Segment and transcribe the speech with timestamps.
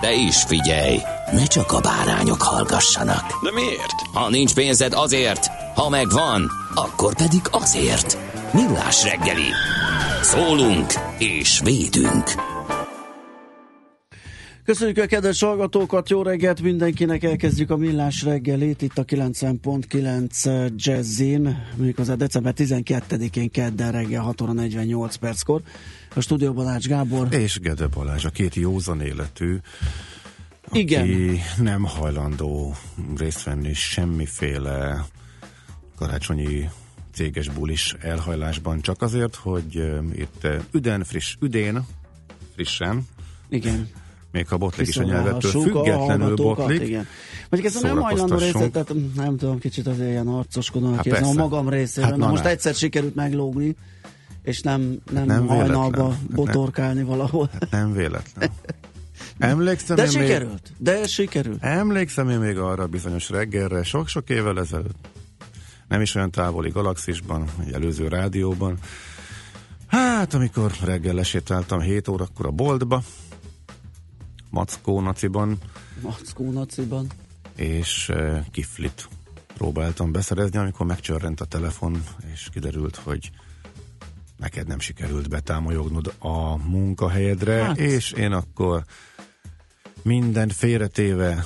[0.00, 0.98] De is figyelj,
[1.32, 3.42] ne csak a bárányok hallgassanak.
[3.42, 4.00] De miért?
[4.12, 8.18] Ha nincs pénzed azért, ha megvan, akkor pedig azért.
[8.52, 9.50] Millás reggeli.
[10.22, 12.24] Szólunk és védünk.
[14.64, 21.64] Köszönjük a kedves hallgatókat, jó reggelt mindenkinek, elkezdjük a millás reggelit itt a 90.9 Jazzin,
[21.76, 25.60] méghozzá december 12-én kedden reggel 6 óra 48 perckor.
[26.14, 27.34] A stúdióban Ács Gábor.
[27.34, 29.56] És Gede Balázs, a két józan életű,
[30.72, 31.02] Igen.
[31.02, 32.74] aki nem hajlandó
[33.16, 35.04] részt venni semmiféle
[35.96, 36.68] karácsonyi
[37.12, 39.74] céges bulis elhajlásban, csak azért, hogy
[40.14, 41.86] itt uh, üden, friss, üdén,
[42.54, 43.06] frissen,
[43.48, 43.88] Igen.
[44.32, 47.06] még ha botlik is a nyelvettől, függetlenül botlik, Igen.
[47.50, 51.22] Mondjuk ez a nem hajlandó részlet, tehát nem tudom, kicsit azért ilyen arcoskodom, Hát hát
[51.22, 52.10] a magam részéről.
[52.10, 53.76] Hát na, na most egyszer sikerült meglógni,
[54.48, 56.10] és nem, nem, nem nem hajnalba véletlen.
[56.10, 56.34] Hát nem.
[56.34, 57.48] botorkálni valahol.
[57.52, 58.50] Hát nem véletlen.
[59.38, 61.62] Emlékszem De én még, sikerült, de sikerült.
[61.62, 65.08] Emlékszem én még arra bizonyos reggelre, sok-sok évvel ezelőtt,
[65.88, 68.78] nem is olyan távoli galaxisban, egy előző rádióban,
[69.86, 73.02] hát amikor reggel lesétáltam 7 órakor a boltba,
[74.50, 75.58] Mackó naciban,
[76.02, 77.06] Mackó naciban.
[77.56, 79.08] és eh, kiflit
[79.54, 83.30] próbáltam beszerezni, amikor megcsörrent a telefon, és kiderült, hogy
[84.58, 87.78] neked nem sikerült betámolyognod a munkahelyedre, Hát.
[87.78, 88.84] és én akkor
[90.02, 91.44] minden félretéve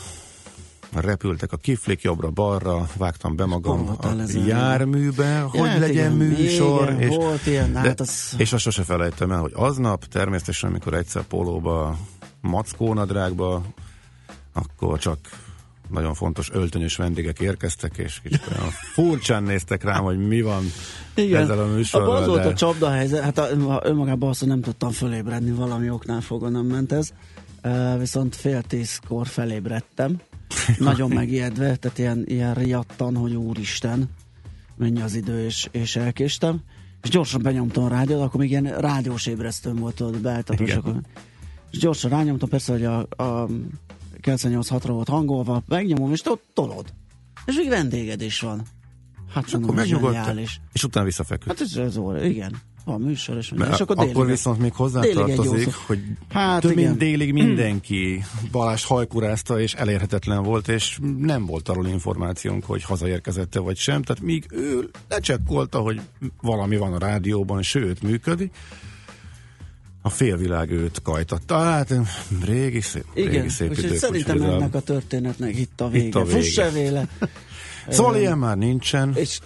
[0.93, 4.09] repültek a kiflik jobbra-balra, vágtam be magam a
[4.47, 6.83] járműbe, hogy hát legyen igen, műsor.
[6.89, 10.71] igen, és, volt ilyen, de, hát az- és azt sose felejtem el, hogy aznap természetesen,
[10.71, 11.99] amikor egyszer pólóba,
[12.41, 13.63] mackónadrágba,
[14.53, 15.19] akkor csak
[15.91, 20.65] nagyon fontos öltönyös vendégek érkeztek, és kicsit olyan furcsán néztek rám, hogy mi van
[21.15, 21.43] Igen.
[21.43, 22.17] ezzel a műsorral.
[22.17, 25.91] Az volt de- a csapda helyzet, hát a, önmagában azt, hogy nem tudtam fölébredni, valami
[25.91, 27.13] oknál fogva nem ment ez.
[27.65, 30.21] Uh, viszont fél tízkor felébredtem,
[30.79, 34.11] nagyon megijedve, tehát ilyen, ilyen riadtan, hogy úristen,
[34.77, 36.61] mennyi az idő, és, és elkéstem.
[37.03, 41.01] És gyorsan benyomtam a rádiót, akkor még ilyen rádiós ébresztőm volt ott akkor
[41.71, 43.49] és gyorsan rányomtam, persze, hogy a, a
[44.23, 46.85] 98.6-ra volt hangolva, megnyomom, és ott tolod.
[47.47, 48.63] És még vendéged is van.
[49.35, 50.61] Hát És akkor mondom, zseniális.
[50.73, 51.49] és utána visszafeküdt.
[51.49, 52.57] Hát ez, ez volt, igen.
[52.85, 54.29] Van műsor, és, Mert és akkor akkor, délig.
[54.31, 56.85] viszont még hozzátartozik, hogy Hát több igen.
[56.85, 63.61] mint délig mindenki Balázs hajkurázta, és elérhetetlen volt, és nem volt arról információnk, hogy hazaérkezette
[63.61, 66.01] vagy sem, tehát míg ő lecsekkolta, hogy
[66.41, 68.55] valami van a rádióban, sőt, működik,
[70.03, 71.59] a félvilág őt kajtatta.
[71.59, 71.95] Hát
[72.45, 73.99] régi szép, Igen, régi szép úgyhogy idők.
[73.99, 76.05] szerintem ez ennek a történetnek itt a vége.
[76.07, 76.39] Itt a vége.
[76.39, 77.09] Fuss se véle.
[77.89, 79.13] Szóval ilyen már nincsen.
[79.15, 79.39] És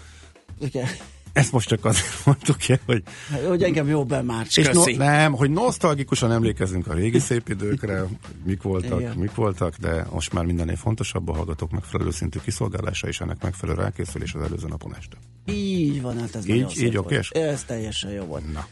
[0.61, 0.87] igen,
[1.33, 3.03] Ezt most csak azért mondtuk el, hogy
[3.49, 8.03] hogy engem jobban már És no, nem, hogy nosztalgikusan emlékezünk a régi szép időkre,
[8.45, 9.17] mik voltak, Igen.
[9.17, 13.81] mik voltak, de most már mindennél fontosabb a hallgatók megfelelő szintű kiszolgálása és ennek megfelelő
[13.83, 15.17] rákészülés az előző napon este.
[15.55, 17.07] Így van, hát ez Így- nagyon szép így volt.
[17.07, 17.31] okés?
[17.31, 18.53] Ez teljesen jó volt.
[18.53, 18.67] Na.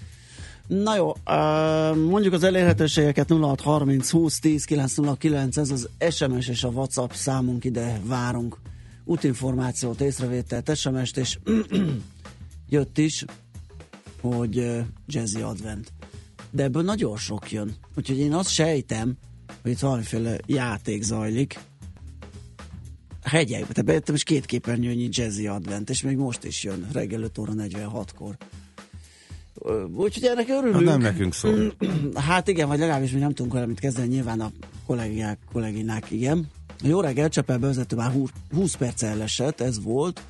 [0.66, 1.12] Na jó,
[1.94, 8.00] mondjuk az elérhetőségeket 0630 20 10 909, ez az SMS és a WhatsApp számunk, ide
[8.04, 8.58] várunk
[9.04, 11.38] útinformációt, észrevételt, SMS-t, és
[12.68, 13.24] jött is,
[14.20, 15.92] hogy Jazzy Advent.
[16.50, 17.74] De ebből nagyon sok jön.
[17.96, 19.16] Úgyhogy én azt sejtem,
[19.62, 21.58] hogy itt valamiféle játék zajlik.
[23.22, 27.38] Hegyekbe, te bejöttem, és két képernyőnyi Jazzy Advent, és még most is jön, reggel 5
[27.38, 28.36] óra 46-kor.
[29.96, 30.74] Úgyhogy ennek örülünk.
[30.74, 31.74] Hát nem nekünk szól.
[32.14, 34.50] Hát igen, vagy legalábbis mi nem tudunk vele mit kezdeni, nyilván a
[34.86, 36.46] kollégák, kolléginák igen.
[36.82, 38.12] Jó reggel, Csepel bevezető már
[38.54, 40.22] 20 perc elesett, ez volt.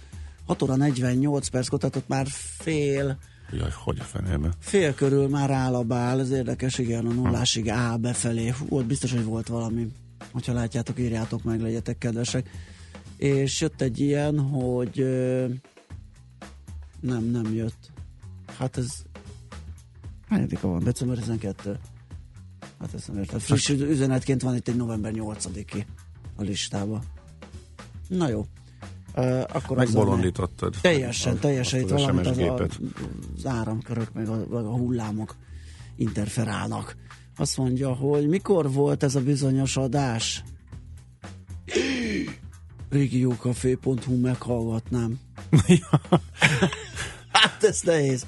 [0.46, 2.26] 6 óra 48 perc, tehát ott már
[2.58, 3.19] fél,
[3.52, 4.48] Jaj, hogy a fenébe.
[4.58, 8.48] fél körül már áll a bál, ez érdekes, igen, a nullásig áll befelé.
[8.48, 9.88] Hú, ott biztos, hogy volt valami
[10.32, 12.50] Hogyha látjátok, írjátok meg, legyetek kedvesek.
[13.16, 14.98] És jött egy ilyen, hogy
[17.00, 17.90] nem, nem jött.
[18.58, 19.02] Hát ez
[20.34, 20.84] hányadika van?
[20.84, 21.78] December 12.
[22.81, 23.38] Hát ezt nem értem.
[23.38, 25.84] Friss üzenetként van itt egy november 8-i
[26.36, 27.02] a listában.
[28.08, 28.46] Na jó.
[29.16, 30.75] Uh, akkor Megbolondítottad.
[30.81, 32.69] Teljesen, teljesen itt valamit az, a,
[33.36, 35.36] az áramkörök, meg a, meg a hullámok
[35.96, 36.96] interferálnak.
[37.36, 40.44] Azt mondja, hogy mikor volt ez a bizonyos adás?
[42.90, 45.19] régiókafé.hu meghallgatnám.
[47.32, 48.26] hát ez nehéz.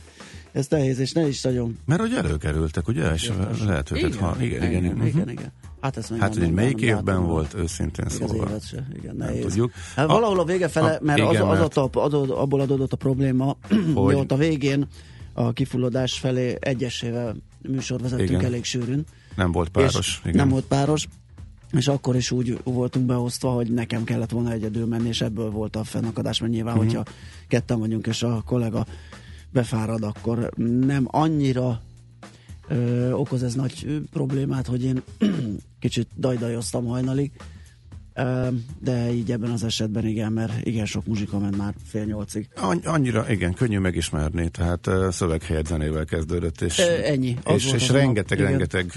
[0.56, 1.78] Ez nehéz, és ne is nagyon.
[1.84, 3.12] Mert hogy előkerültek, ugye?
[3.12, 3.32] És
[3.64, 5.28] lehet őket, ha, igen, igen, igen, igen, igen.
[5.28, 5.52] igen.
[5.80, 8.36] Hát ezt Hát, nem hogy melyik évben látom, volt, őszintén az szóval.
[8.48, 9.42] évet se, igen, Nem nehéz.
[9.44, 9.72] tudjuk.
[9.96, 12.96] Hát valahol a vége fele, mert az, igen, az, mert- a, adod, abból adódott a
[12.96, 13.56] probléma,
[13.94, 14.14] Hogy?
[14.14, 14.86] ott a végén
[15.32, 17.36] a kifulladás felé egyesével
[17.68, 18.44] műsorvezettünk Igen.
[18.44, 19.04] elég sűrűn.
[19.36, 20.20] Nem volt páros.
[20.24, 20.36] igen.
[20.36, 21.06] nem volt páros,
[21.72, 25.76] és akkor is úgy voltunk beosztva, hogy nekem kellett volna egyedül menni, és ebből volt
[25.76, 26.84] a fennakadás, mert nyilván, Mhm.
[26.84, 27.02] hogyha
[27.48, 28.86] ketten vagyunk, és a kollega
[29.56, 30.50] befárad, akkor
[30.80, 31.80] nem annyira
[32.68, 35.02] ö, okoz ez nagy problémát, hogy én
[35.80, 37.30] kicsit dajdajoztam hajnalig,
[38.14, 38.48] ö,
[38.80, 42.48] de így ebben az esetben igen, mert igen sok muzsika ment már fél nyolcig.
[42.56, 47.36] Anny- Annyira, igen, könnyű megismerni, tehát szöveghelyet zenével kezdődött, és, Ö, ennyi.
[47.44, 48.50] Az és, és az a nap, rengeteg, igen.
[48.50, 48.92] rengeteg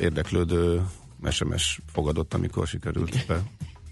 [0.00, 0.82] érdeklődő
[1.30, 3.42] SMS fogadott, amikor sikerült be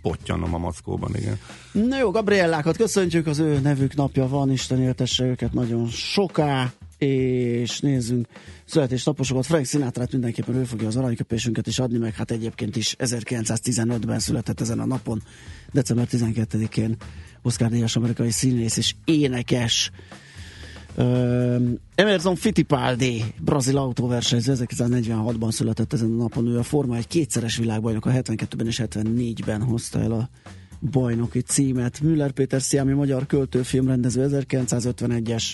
[0.02, 1.38] pottyanom a mackóban, igen.
[1.72, 7.80] Na jó, Gabriellákat köszöntjük, az ő nevük napja van, Isten éltesse őket nagyon soká, és
[7.80, 8.26] nézzünk
[8.64, 9.46] születésnaposokat.
[9.46, 14.60] Frank Sinatra-t mindenképpen ő fogja az aranyköpésünket is adni, meg hát egyébként is 1915-ben született
[14.60, 15.22] ezen a napon,
[15.72, 16.96] december 12-én
[17.42, 19.90] Oscar díjas amerikai színész és énekes.
[21.94, 28.06] Emerson Fittipaldi, brazil autóversenyző, 1946-ban született ezen a napon, ő a Forma egy kétszeres világbajnok,
[28.06, 30.28] a 72-ben és 74-ben hozta el a
[30.90, 32.00] bajnoki címet.
[32.00, 35.52] Müller Péter Sziámi magyar költő, filmrendező 1951-es,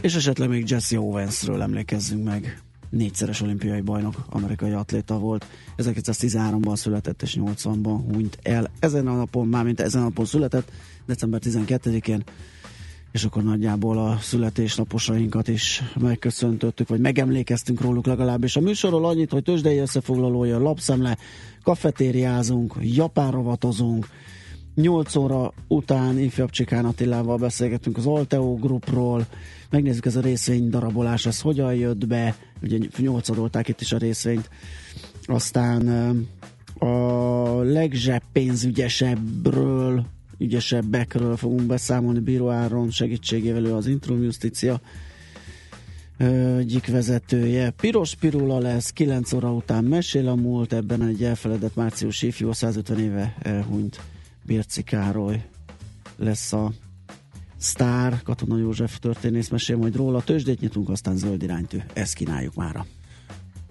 [0.00, 2.62] és esetleg még Jesse Owensről emlékezzünk meg.
[2.90, 5.46] Négyszeres olimpiai bajnok, amerikai atléta volt.
[5.76, 8.70] 1913-ban született és 80-ban hunyt el.
[8.78, 10.70] Ezen a napon, mármint ezen a napon született,
[11.06, 12.24] december 12-én,
[13.12, 18.56] és akkor nagyjából a születésnaposainkat is megköszöntöttük, vagy megemlékeztünk róluk legalábbis.
[18.56, 21.18] A műsorról annyit, hogy tőzsdei összefoglalója, lapszemle,
[21.62, 24.08] kafetériázunk, japán rovatozunk,
[24.74, 29.26] 8 óra után ifjabb Csikán Attilával beszélgetünk az Alteo Groupról,
[29.70, 33.98] megnézzük ez a részvény darabolás, ez hogyan jött be, ugye 8 adolták itt is a
[33.98, 34.50] részvényt,
[35.24, 35.88] aztán
[36.78, 40.04] a legzsebb pénzügyesebbről,
[40.42, 44.80] ügyesebbekről fogunk beszámolni Bíró Áron segítségével, ő az Intrum Justícia
[46.18, 47.70] ö, egyik vezetője.
[47.70, 52.52] Piros Pirula lesz, 9 óra után mesél a múlt, ebben egy elfeledett március ifjú, a
[52.54, 54.00] 150 éve elhunyt
[54.44, 55.44] Bérci Károly
[56.16, 56.72] lesz a
[57.56, 60.22] sztár, Katona József történész mesél majd róla.
[60.22, 61.78] Tőzsdét nyitunk, aztán zöld iránytű.
[61.92, 62.86] Ezt kínáljuk mára.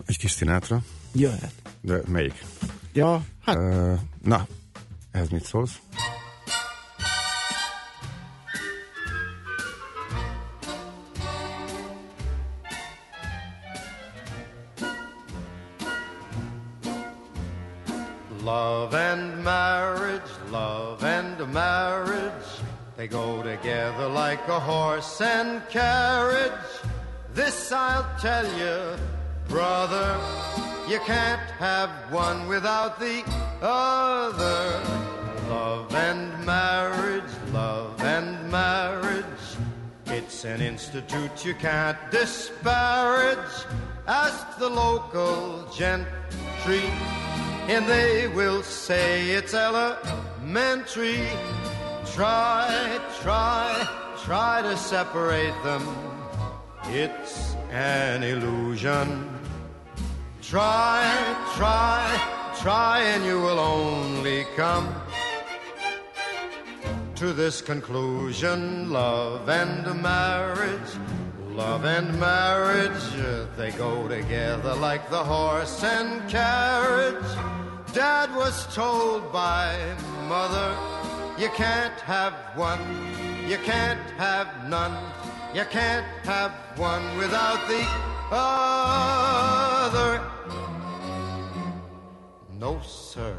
[0.06, 0.84] Egy kis Sinatra,
[1.14, 1.54] Jöhet.
[1.82, 2.46] de melyik?
[2.94, 4.48] Ja, hát Uh, na,
[5.12, 5.80] ez mit szólsz?
[18.52, 22.50] Love and marriage, love and marriage,
[22.98, 26.68] they go together like a horse and carriage.
[27.34, 28.78] This I'll tell you,
[29.48, 30.20] brother,
[30.90, 33.24] you can't have one without the
[33.62, 34.84] other.
[35.48, 39.46] Love and marriage, love and marriage,
[40.08, 43.54] it's an institute you can't disparage.
[44.08, 46.84] Ask the local gentry
[47.70, 51.28] and they will say it's elementary.
[52.14, 53.88] Try, try,
[54.24, 55.88] try to separate them.
[56.86, 59.30] It's an illusion.
[60.42, 61.04] Try,
[61.56, 64.94] try, try, and you will only come
[67.16, 70.92] to this conclusion love and marriage.
[71.56, 73.04] Love and marriage,
[73.58, 77.26] they go together like the horse and carriage.
[77.94, 79.76] Dad was told by
[80.30, 80.74] mother,
[81.38, 82.80] you can't have one,
[83.48, 84.98] you can't have none,
[85.54, 87.86] you can't have one without the
[88.32, 90.22] other.
[92.60, 93.36] No, sir.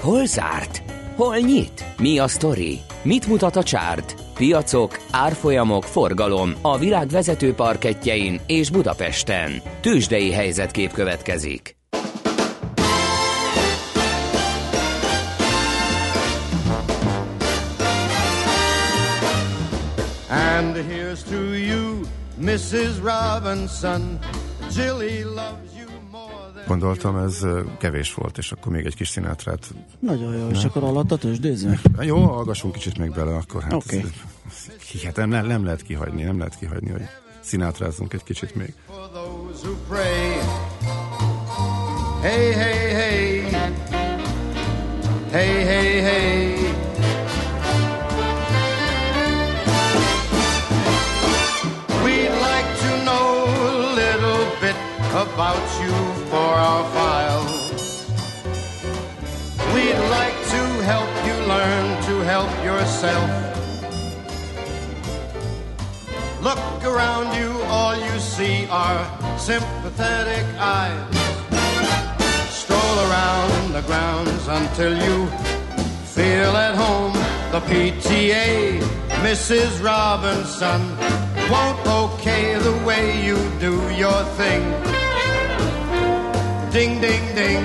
[0.00, 0.82] Hol zárt?
[1.16, 1.84] Hol nyit?
[1.98, 2.80] Mi a sztori?
[3.04, 4.21] Mit mutat a csárt?
[4.34, 9.62] Piacok, árfolyamok, forgalom a világ vezető parketjein és Budapesten.
[9.80, 11.76] Tősdei helyzetkép következik.
[20.28, 22.00] And here's to you,
[22.38, 22.98] Mrs.
[23.02, 24.18] Robinson.
[24.70, 25.71] Jilly loves
[26.66, 27.46] Gondoltam, ez
[27.78, 29.74] kevés volt, és akkor még egy kis színátrát.
[29.98, 31.78] Nagyon jó, és akkor alatt a tőzsdézve?
[32.00, 33.98] Jó, hallgassunk kicsit még bele, akkor hát Oké.
[33.98, 34.04] ez,
[34.48, 37.02] ez hihetem, nem, nem lehet kihagyni, nem lehet kihagyni, hogy
[37.40, 38.74] színátrázzunk egy kicsit még.
[42.22, 43.40] Hey, hey, hey.
[45.30, 46.54] Hey, hey, hey.
[52.04, 54.76] We'd like to know a little bit
[55.14, 56.11] about you
[56.52, 57.62] for our files.
[59.74, 63.30] We'd like to help you learn to help yourself.
[66.48, 69.02] Look around you, all you see are
[69.38, 71.16] sympathetic eyes.
[72.60, 75.16] Stroll around the grounds until you
[76.16, 77.14] feel at home.
[77.54, 78.80] The PTA,
[79.26, 79.82] Mrs.
[79.82, 80.82] Robinson,
[81.52, 85.01] won't okay the way you do your thing.
[86.72, 87.62] Ding, ding, ding.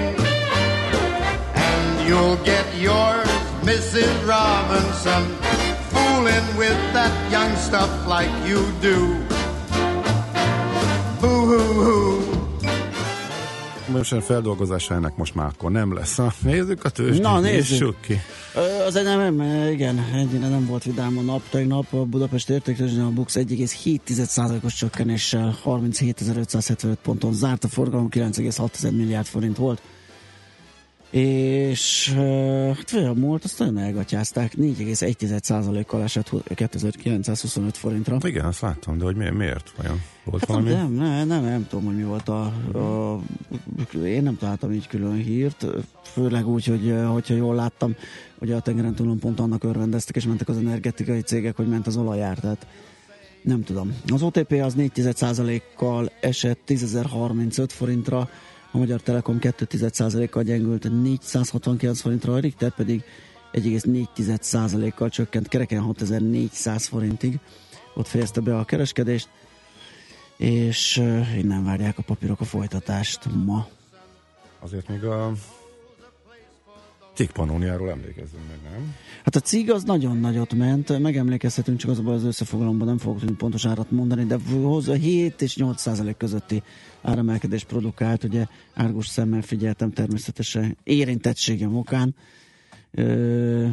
[1.55, 3.29] And you'll get yours,
[3.63, 4.27] Mrs.
[4.27, 5.23] Robinson,
[5.93, 9.15] fooling with that young stuff like you do.
[11.21, 12.16] Boo hoo hoo.
[13.87, 16.15] Most feldolgozása ennek most már akkor nem lesz.
[16.15, 17.69] Ha nézzük a tőzsdét, Na, nézzük.
[17.69, 18.19] nyissuk ki.
[18.87, 19.41] Az nem,
[19.71, 21.41] igen, ennyire nem volt vidám a nap.
[21.49, 29.25] Tegnap a Budapest értéktőzsdén a Bux 1,7%-os csökkenéssel 37.575 ponton zárt, a forgalom 9,6 milliárd
[29.25, 29.81] forint volt.
[31.09, 32.13] És
[32.75, 38.17] hát múlt, azt nagyon elgatyázták, 4,1%-kal esett 2925 forintra.
[38.23, 39.33] Igen, azt láttam, de hogy miért?
[39.33, 40.01] miért vajon?
[40.23, 40.69] Volt Hát valami?
[40.69, 42.43] nem, nem, nem, nem tudom, hogy mi volt a,
[42.77, 43.19] a...
[44.05, 45.65] Én nem találtam így külön hírt,
[46.01, 47.95] főleg úgy, hogy hogyha jól láttam,
[48.39, 51.97] hogy a tengeren túlon pont annak örvendeztek, és mentek az energetikai cégek, hogy ment az
[51.97, 52.67] olajár, tehát
[53.41, 53.93] nem tudom.
[54.07, 58.29] Az OTP az 4,1%-kal esett 10.035 forintra,
[58.77, 63.03] a Magyar Telekom 2,1%-kal gyengült 469 forintra, a Richter pedig
[63.53, 67.39] 1,4%-kal csökkent kereken 6400 forintig.
[67.95, 69.29] Ott fejezte be a kereskedést,
[70.37, 70.97] és
[71.37, 73.67] innen várják a papírok a folytatást ma.
[74.59, 75.31] Azért még a
[77.17, 78.95] cikkpanóniáról emlékezzünk meg, nem?
[79.23, 82.97] Hát a cég az nagyon nagyot ment, megemlékezhetünk, csak az a baj, az összefoglalomban nem
[82.97, 86.63] fogok tudni pontos árat mondani, de hozzá 7 és 8 százalék közötti
[87.01, 92.15] áremelkedés produkált, ugye árgus szemmel figyeltem természetesen érintettségem okán.
[92.91, 93.67] Ö,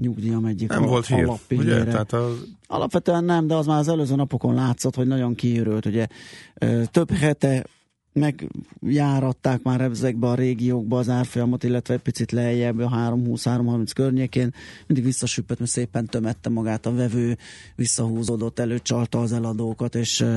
[0.00, 1.84] nyugdíjam egyik Nem volt hír, ugye?
[1.84, 2.32] Tehát a,
[2.66, 5.86] Alapvetően nem, de az már az előző napokon látszott, hogy nagyon kiürült.
[5.86, 6.06] Ugye
[6.54, 7.64] ö, több hete
[8.12, 14.54] megjáratták már ezekbe a régiókba az árfolyamot, illetve egy picit lejjebb a 320-330 környékén.
[14.86, 17.38] Mindig visszasüppett, mert szépen tömette magát a vevő,
[17.76, 20.36] visszahúzódott, előcsalta az eladókat, és ö,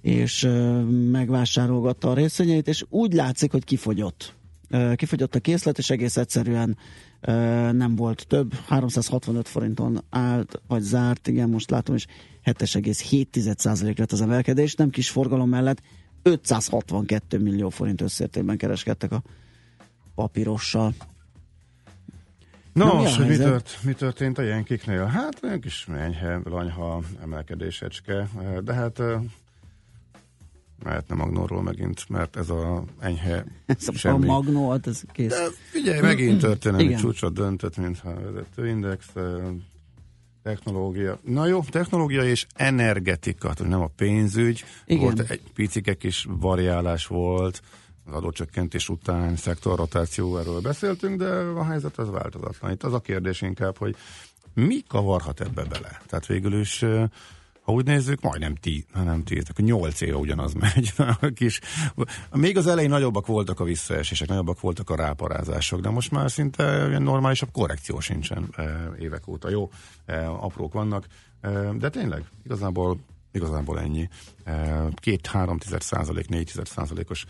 [0.00, 4.34] és ö, megvásárolgatta a részvényeit, és úgy látszik, hogy kifogyott.
[4.68, 6.76] Ö, Kifogyott a készlet, és egész egyszerűen
[7.72, 8.54] nem volt több.
[8.54, 12.06] 365 forinton állt, vagy zárt, igen, most látom, és
[12.44, 15.82] 7,7% lett az emelkedés, nem kis forgalom mellett
[16.22, 19.22] 562 millió forint összértében kereskedtek a
[20.14, 20.94] papírossal.
[22.72, 23.46] Na, mi a Nos, mi, helyzet?
[23.46, 25.04] tört, mi történt a Jenkiknél?
[25.04, 28.28] Hát olyan kis enyhe, lanyha emelkedésecske,
[28.64, 29.20] de hát eh,
[30.84, 34.26] mehetne Magnóról megint, mert ez a enyhe Ez a semmi.
[34.26, 35.28] magnó, hát ez kész.
[35.30, 36.98] De figyelj, megint történelmi Igen.
[36.98, 39.22] csúcsot döntött, mintha vezető index, eh,
[40.42, 41.18] technológia.
[41.22, 44.64] Na jó, technológia és energetika, nem a pénzügy.
[44.84, 45.02] Igen.
[45.02, 47.62] Volt egy picike kis variálás volt,
[48.04, 52.70] az adócsökkentés után, szektorrotáció, erről beszéltünk, de a helyzet az változatlan.
[52.70, 53.96] Itt az a kérdés inkább, hogy
[54.54, 56.02] mi kavarhat ebbe bele?
[56.06, 56.84] Tehát végül is
[57.62, 60.92] ha úgy nézzük, majdnem 10, nem 10, akkor 8 éve ugyanaz megy.
[61.20, 61.60] A kis,
[62.32, 66.86] még az elején nagyobbak voltak a visszaesések, nagyobbak voltak a ráparázások, de most már szinte
[66.88, 69.50] ilyen normálisabb korrekció sincsen e, évek óta.
[69.50, 69.70] Jó,
[70.06, 71.06] e, aprók vannak,
[71.40, 72.98] e, de tényleg, igazából
[73.34, 74.08] Igazából ennyi.
[74.94, 77.24] Két-három tized százalék, négy tized százalékos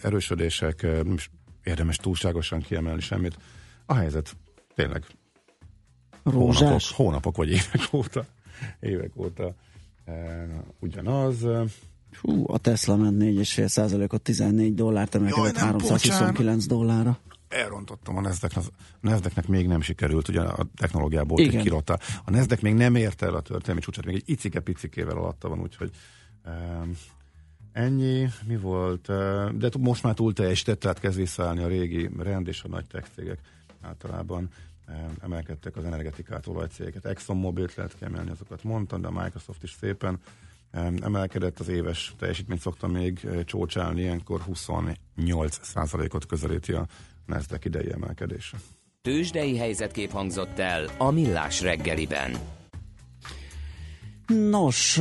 [0.00, 1.30] erősödések, nem is
[1.62, 3.36] érdemes túlságosan kiemelni semmit.
[3.86, 4.36] A helyzet
[4.74, 5.04] tényleg
[6.22, 6.92] hónapok, Rózsás.
[6.92, 8.24] hónapok vagy évek óta,
[8.80, 9.54] évek óta
[10.78, 11.46] ugyanaz.
[12.20, 17.18] Hú, a Tesla ment 4,5 százalékot, 14 dollárt emelkedett Jaj, nem, 329 dollárra.
[17.48, 18.62] Elrontottam a nasdaq a
[19.00, 21.98] nasdaq még nem sikerült, ugye a technológiából egy kirota.
[22.24, 25.90] A nasdaq még nem érte el a történelmi csúcsát, még egy icike-picikével alatta van, úgyhogy
[26.46, 26.96] um,
[27.72, 29.06] ennyi, mi volt,
[29.56, 33.08] de most már túl teljesített, tehát kezd visszaállni a régi rend és a nagy tech
[33.14, 33.38] cégek
[33.80, 34.48] általában
[35.20, 37.04] emelkedtek az energetikát, olajcégeket.
[37.04, 40.20] ExxonMobil-t lehet kiemelni, azokat mondtam, de a Microsoft is szépen
[41.02, 46.86] emelkedett az éves teljesítményt szoktam még csócsálni, ilyenkor 28%-ot közelíti a
[47.26, 48.56] Nasdaq idei emelkedése.
[49.02, 52.59] Tőzsdei helyzetkép hangzott el a Millás reggeliben.
[54.30, 54.98] Nos,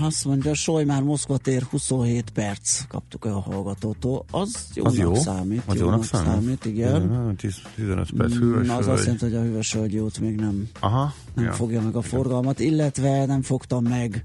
[0.00, 4.24] azt mondja, Sojmár Moszkva tér 27 perc kaptuk el a hallgatótól.
[4.30, 5.14] Az jónak az jó?
[5.14, 5.62] számít.
[5.66, 6.26] Az jónak, számít?
[6.26, 7.34] számít igen.
[7.36, 11.14] 10, 15 perc hűvös Na, az azt jelenti, hogy a hűvös út még nem, Aha,
[11.34, 11.52] nem ja.
[11.52, 14.24] fogja meg a forgalmat, illetve nem fogta meg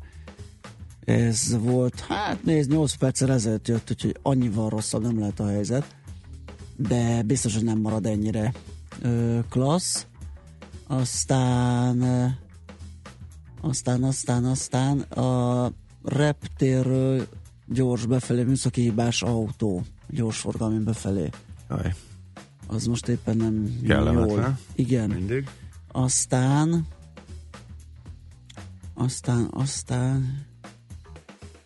[1.06, 5.96] ez volt, hát nézd, 8 perccel ezelőtt jött, úgyhogy annyival rosszabb nem lehet a helyzet,
[6.76, 8.54] de biztos, hogy nem marad ennyire
[9.02, 10.06] ö, klassz.
[10.88, 11.98] Aztán
[13.62, 15.72] aztán, aztán, aztán a
[16.04, 17.28] reptérről
[17.68, 21.30] gyors befelé műszaki hibás autó, gyors forgalmi befelé.
[21.70, 21.94] Jaj,
[22.68, 24.58] Az most éppen nem jól.
[24.76, 25.10] Igen.
[25.10, 25.50] mindig.
[25.92, 26.88] Aztán
[28.94, 30.46] aztán, aztán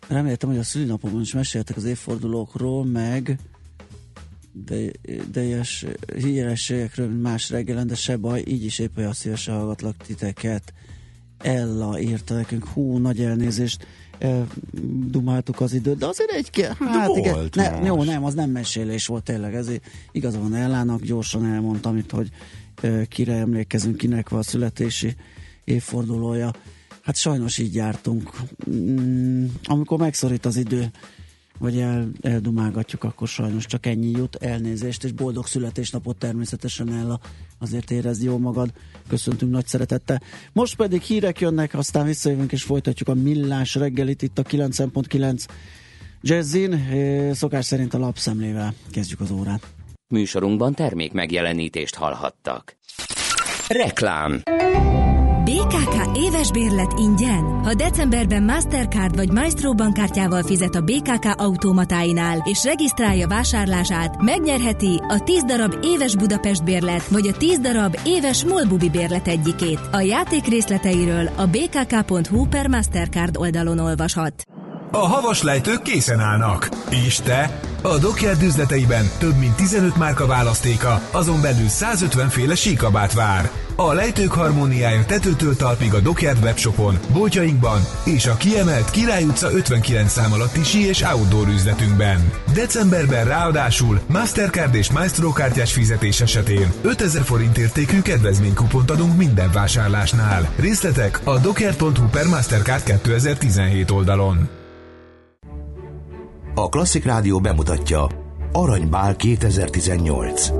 [0.08, 3.38] reméltem, hogy a szülinapokon is meséltek az évfordulókról, meg
[4.52, 4.90] de,
[5.32, 5.86] teljes
[6.16, 10.72] hírességekről, mint más reggelen, de se baj, így is épp olyan szívesen hallgatlak titeket.
[11.38, 13.86] Ella írta nekünk, hú, nagy elnézést,
[15.06, 18.50] dumáltuk az időt, de azért egy, ke- hát De igen, ne, jó, nem, az nem
[18.50, 22.28] mesélés volt tényleg, ezért igaza van Ellának, gyorsan elmondtam itt, hogy
[22.82, 25.14] ö, kire emlékezünk, kinek van a születési
[25.64, 26.50] évfordulója.
[27.02, 28.30] Hát sajnos így jártunk.
[28.70, 30.90] Mm, amikor megszorít az idő,
[31.58, 34.34] vagy el, eldumálgatjuk, akkor sajnos csak ennyi jut.
[34.34, 37.20] Elnézést, és boldog születésnapot természetesen el,
[37.58, 38.72] azért érezd jó magad.
[39.08, 40.22] Köszöntünk nagy szeretettel.
[40.52, 45.46] Most pedig hírek jönnek, aztán visszajövünk és folytatjuk a millás reggelit itt a 9.9
[46.20, 46.88] Jazzin,
[47.34, 49.66] szokás szerint a lapszemlével kezdjük az órát.
[50.08, 52.76] Műsorunkban termék megjelenítést hallhattak.
[53.68, 54.42] Reklám
[56.46, 57.44] Éves bérlet ingyen.
[57.64, 65.18] Ha decemberben Mastercard vagy Maestro bankkártyával fizet a BKK automatáinál és regisztrálja vásárlását, megnyerheti a
[65.24, 69.80] 10 darab éves Budapest bérlet vagy a 10 darab éves Molbubi bérlet egyikét.
[69.92, 74.55] A játék részleteiről a bkk.hu per Mastercard oldalon olvashat.
[74.96, 76.68] A havas lejtők készen állnak.
[76.90, 77.60] És te?
[77.82, 83.50] A Dockyard üzleteiben több mint 15 márka választéka, azon belül 150 féle síkabát vár.
[83.74, 90.12] A lejtők harmóniája tetőtől talpig a Dockyard webshopon, boltjainkban és a kiemelt Király utca 59
[90.12, 92.30] szám alatti sí és outdoor üzletünkben.
[92.54, 100.48] Decemberben ráadásul Mastercard és Maestro kártyás fizetés esetén 5000 forint értékű kedvezménykupont adunk minden vásárlásnál.
[100.56, 104.55] Részletek a dockyard.hu per Mastercard 2017 oldalon.
[106.58, 108.06] A Klasszik Rádió bemutatja
[108.52, 110.50] Aranybál 2018.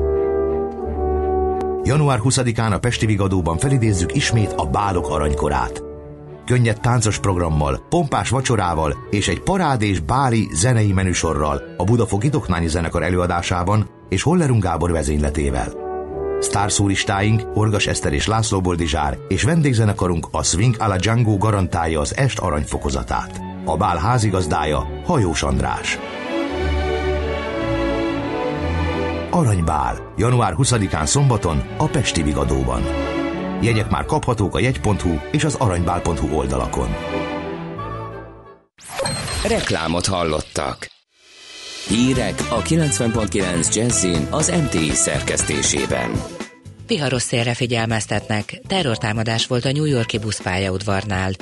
[1.82, 5.82] Január 20-án a Pesti Vigadóban felidézzük ismét a bálok aranykorát.
[6.44, 13.02] Könnyed táncos programmal, pompás vacsorával és egy parádés báli zenei menüsorral a Budafoki Doknányi Zenekar
[13.02, 15.72] előadásában és Hollerung Gábor vezényletével.
[16.40, 22.16] Sztárszúristáink Orgas Eszter és László Boldizsár és vendégzenekarunk a Swing a la Django garantálja az
[22.16, 23.55] est aranyfokozatát.
[23.68, 25.98] A bál házigazdája Hajós András.
[29.30, 32.82] Aranybál, január 20-án szombaton a Pesti Vigadóban.
[33.60, 36.88] Jegyek már kaphatók a jegy.hu és az aranybál.hu oldalakon.
[39.48, 40.86] Reklámot hallottak.
[41.88, 46.10] Hírek a 90.9 Jazzin az MTI szerkesztésében.
[46.86, 48.60] Viharos szélre figyelmeztetnek.
[48.66, 51.32] Terrortámadás volt a New Yorki buszpályaudvarnál.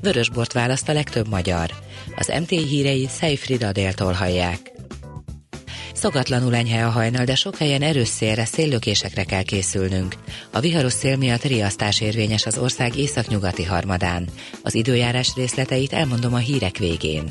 [0.00, 1.70] Vörösbort választ a legtöbb magyar.
[2.16, 4.72] Az MTI hírei Seyfried Adéltól hallják.
[5.94, 10.14] Szokatlanul enyhe a hajnal, de sok helyen erős szélre, széllökésekre kell készülnünk.
[10.50, 14.28] A viharos szél miatt riasztás érvényes az ország északnyugati harmadán.
[14.62, 17.24] Az időjárás részleteit elmondom a hírek végén.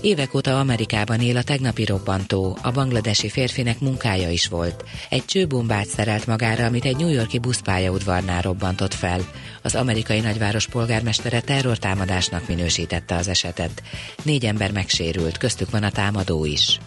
[0.00, 4.84] Évek óta Amerikában él a tegnapi robbantó, a bangladesi férfinek munkája is volt.
[5.08, 9.20] Egy csőbombát szerelt magára, amit egy New Yorki buszpályaudvarnál robbantott fel.
[9.62, 13.82] Az amerikai nagyváros polgármestere terrortámadásnak minősítette az esetet.
[14.22, 16.78] Négy ember megsérült, köztük van a támadó is.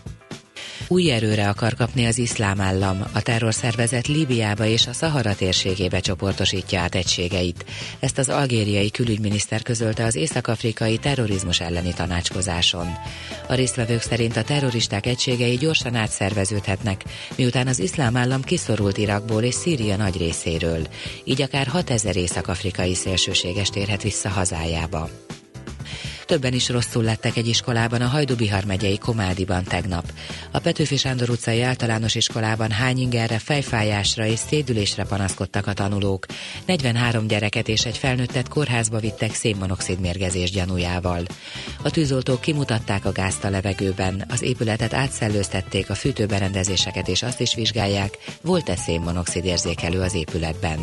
[0.88, 6.80] Új erőre akar kapni az iszlám állam, a terrorszervezet Líbiába és a Szahara térségébe csoportosítja
[6.80, 7.65] át egységeit.
[8.00, 12.88] Ezt az algériai külügyminiszter közölte az észak-afrikai terrorizmus elleni tanácskozáson.
[13.48, 17.04] A résztvevők szerint a terroristák egységei gyorsan átszerveződhetnek,
[17.36, 20.88] miután az iszlám állam kiszorult Irakból és Szíria nagy részéről.
[21.24, 25.10] Így akár 6000 észak-afrikai szélsőséges térhet vissza hazájába.
[26.26, 30.12] Többen is rosszul lettek egy iskolában a Hajdubihar megyei Komádiban tegnap.
[30.52, 36.26] A Petőfi Sándor utcai általános iskolában hányingerre, fejfájásra és szédülésre panaszkodtak a tanulók.
[36.66, 41.24] 43 gyereket és egy felnőttet kórházba vittek szénmonoxid mérgezés gyanújával.
[41.84, 47.56] A tűzoltók kimutatták a gázt a levegőben, az épületet átszellőztették, a fűtőberendezéseket és azt is
[47.56, 50.80] vizsgálják, volt-e szénmonoxid érzékelő az épületben.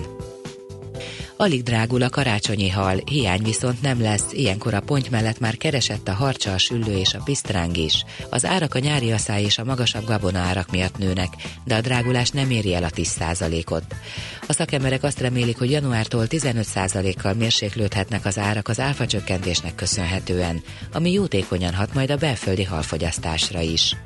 [1.41, 6.09] Alig drágul a karácsonyi hal, hiány viszont nem lesz, ilyenkor a pont mellett már keresett
[6.09, 8.05] a harcsa, a süllő és a pisztráng is.
[8.31, 11.29] Az árak a nyári asszály és a magasabb gabona árak miatt nőnek,
[11.65, 13.85] de a drágulás nem éri el a 10%-ot.
[14.47, 21.13] A szakemberek azt remélik, hogy januártól 15%-kal mérséklődhetnek az árak az áfa csökkentésnek köszönhetően, ami
[21.13, 23.97] jótékonyan hat majd a belföldi halfogyasztásra is.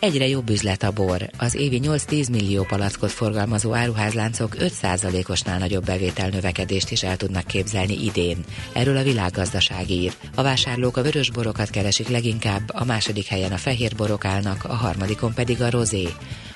[0.00, 1.30] Egyre jobb üzlet a bor.
[1.38, 8.04] Az évi 8-10 millió palackot forgalmazó áruházláncok 5%-osnál nagyobb bevétel növekedést is el tudnak képzelni
[8.04, 8.44] idén.
[8.72, 10.12] Erről a világgazdaság ír.
[10.34, 14.74] A vásárlók a vörös borokat keresik leginkább, a második helyen a fehér borok állnak, a
[14.74, 16.08] harmadikon pedig a rozé.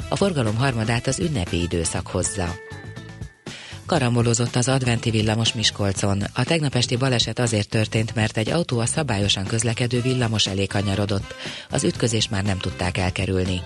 [0.08, 2.69] A forgalom harmadát az ünnepi időszak hozza.
[3.90, 6.22] Karambolozott az adventi villamos Miskolcon.
[6.34, 11.34] A tegnap esti baleset azért történt, mert egy autó a szabályosan közlekedő villamos elé kanyarodott.
[11.70, 13.62] Az ütközés már nem tudták elkerülni.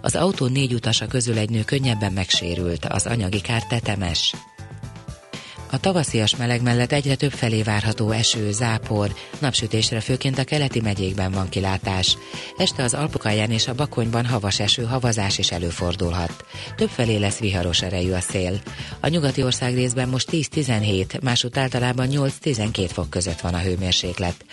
[0.00, 4.34] Az autó négy utasa közül egy nő könnyebben megsérült, az anyagi kár tetemes.
[5.70, 11.32] A tavaszias meleg mellett egyre több felé várható eső, zápor, napsütésre főként a keleti megyékben
[11.32, 12.16] van kilátás.
[12.56, 16.44] Este az Alpokáján és a Bakonyban havas eső, havazás is előfordulhat.
[16.76, 18.60] Több felé lesz viharos erejű a szél.
[19.00, 24.44] A nyugati ország részben most 10-17, másút általában 8-12 fok között van a hőmérséklet.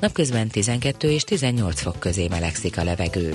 [0.00, 3.34] Napközben 12 és 18 fok közé melegszik a levegő.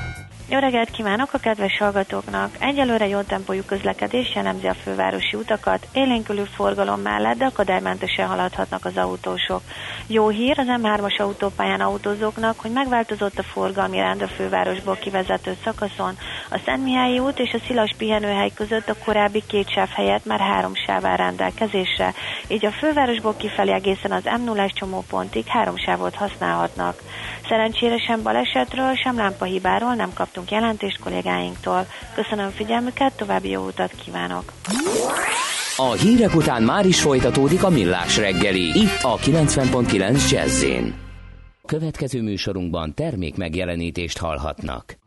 [0.51, 2.55] Jó reggelt kívánok a kedves hallgatóknak!
[2.59, 8.97] Egyelőre jó tempójú közlekedés jellemzi a fővárosi utakat, élénkülő forgalom mellett, de akadálymentesen haladhatnak az
[8.97, 9.61] autósok.
[10.07, 16.17] Jó hír az M3-as autópályán autózóknak, hogy megváltozott a forgalmi rend a fővárosból kivezető szakaszon.
[16.49, 20.75] A Szentmihályi út és a Szilas pihenőhely között a korábbi két sáv helyett már három
[20.75, 22.13] sáv áll rendelkezésre,
[22.47, 27.01] így a fővárosból kifelé egészen az m 0 csomópontig három sávot használhatnak.
[27.51, 31.87] Szerencsére sem balesetről, sem lámpahibáról nem kaptunk jelentést kollégáinktól.
[32.15, 34.51] Köszönöm figyelmüket, további jó utat kívánok!
[35.75, 40.65] A hírek után már is folytatódik a millás reggeli, itt a 90.9 jazz
[41.65, 44.97] Következő műsorunkban termék megjelenítést hallhatnak.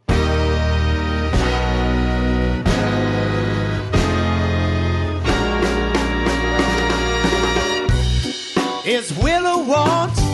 [8.85, 10.34] Is Willow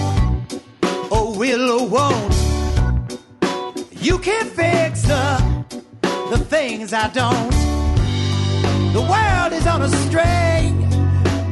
[1.10, 2.34] want oh Willow won't.
[3.92, 5.64] You can't fix the,
[6.30, 7.50] the things I don't.
[8.92, 10.88] The world is on a string,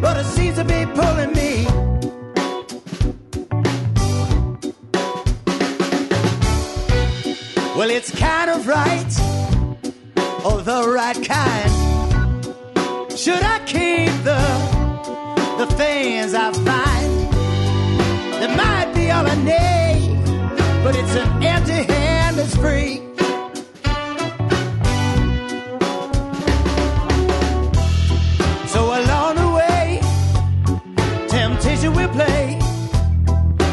[0.00, 1.66] but it seems to be pulling me.
[7.76, 9.12] Well, it's kind of right,
[10.44, 11.72] or the right kind.
[13.16, 14.38] Should I keep the
[15.58, 16.87] the things I find
[19.24, 20.24] need,
[20.84, 23.02] but it's an empty hand that's free.
[28.66, 30.00] So along the way,
[31.28, 32.58] temptation will play.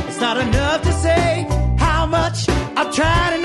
[0.08, 3.45] It's not enough to say how much I've tried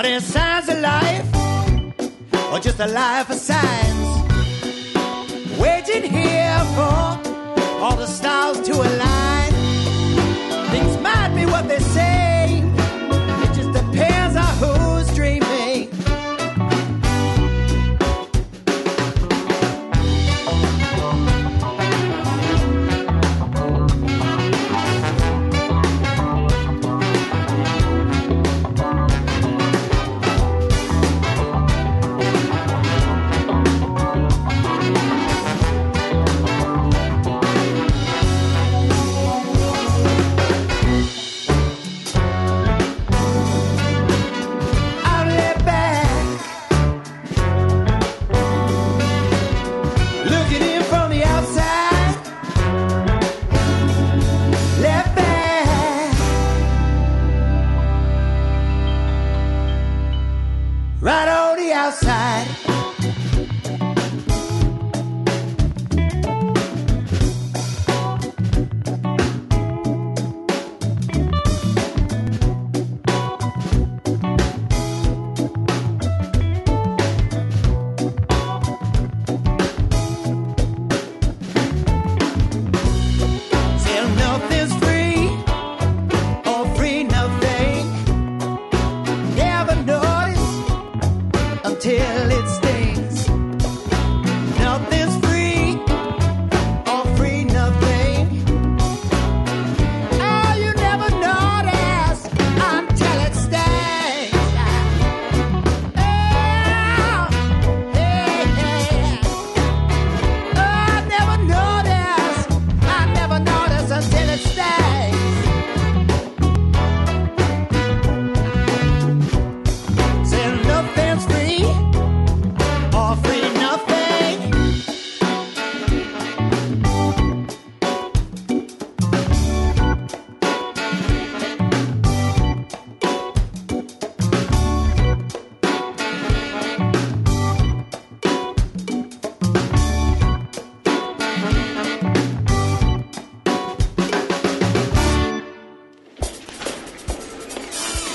[0.00, 1.26] Are there signs of life,
[2.50, 4.08] or just a life of signs?
[5.60, 7.20] Waiting here for
[7.82, 9.52] all the stars to align.
[10.70, 11.89] Things might be what they say.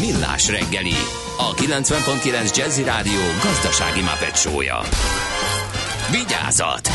[0.00, 0.94] Millás reggeli,
[1.38, 4.80] a 90.9 Jazzy Rádió gazdasági mapetsója.
[6.10, 6.88] Vigyázat!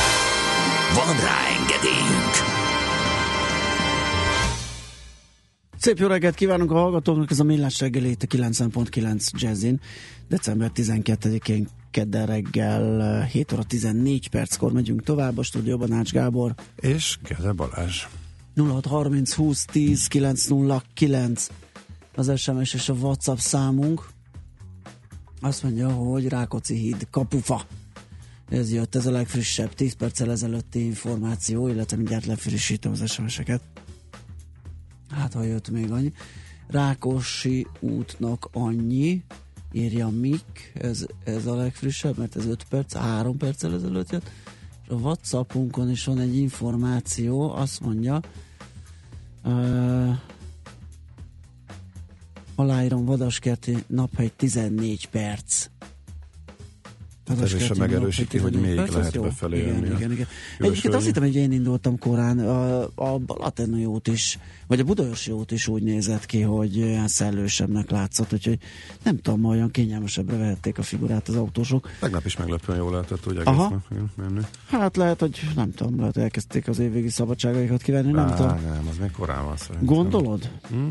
[0.93, 2.33] Van rá engedélyünk!
[5.77, 9.79] Szép jó reggelt kívánunk a hallgatóknak, ez a Millás reggeli itt a 90.9 Jazzin.
[10.29, 16.53] December 12-én kedden reggel 7 óra 14 perckor megyünk tovább a stúdióban Ács Gábor.
[16.75, 18.03] És Gede Balázs.
[18.55, 21.47] 0630 20 10 909
[22.17, 24.07] az SMS és a WhatsApp számunk.
[25.41, 27.65] Azt mondja, hogy Rákóczi híd, kapufa.
[28.49, 33.61] Ez jött, ez a legfrissebb, 10 perccel ezelőtti információ, illetve mindjárt lefrissítem az SMS-eket.
[35.09, 36.13] Hát, ha jött még annyi.
[36.67, 39.23] Rákosi útnak annyi,
[39.71, 44.29] írja Mik, ez, ez a legfrissebb, mert ez 5 perc, 3 perccel ezelőtt jött.
[44.83, 48.21] És a Whatsappunkon is van egy információ, azt mondja,
[49.43, 50.15] uh,
[52.57, 55.67] aláírom Vadaskerti naphegy 14 perc.
[57.41, 59.21] Ez is megerősíti, hogy még perc, lehet jó.
[59.21, 60.27] befelé igen, jönni igen, igen.
[60.59, 65.31] Egyébként azt hittem, hogy én indultam korán, a, a Balatonai út is, vagy a Budaörsi
[65.31, 68.59] út is úgy nézett ki, hogy olyan szellősebbnek látszott, úgyhogy
[69.03, 71.89] nem tudom, olyan kényelmesebbre vehették a figurát az autósok.
[71.99, 73.65] Tegnap is meglepően jól lehetett Aha.
[73.65, 74.41] egész igen, menni.
[74.67, 78.61] Hát lehet, hogy nem tudom, lehet, hogy elkezdték az évvégi szabadságaikat kivenni, nem Á, tudom.
[78.61, 79.95] nem, az még korán van szerintem.
[79.95, 80.49] Gondolod?
[80.69, 80.87] Hm?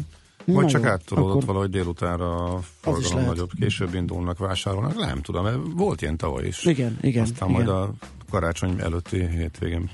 [0.46, 5.20] Na Vagy csak jó, áttolódott akkor- valahogy délutánra a forgalom nagyobb, később indulnak, vásárolnak, nem
[5.22, 6.64] tudom, mert volt ilyen tavaly is.
[6.64, 7.64] Igen, igen, Aztán igen.
[7.64, 7.92] majd a
[8.30, 9.90] karácsony előtti hétvégén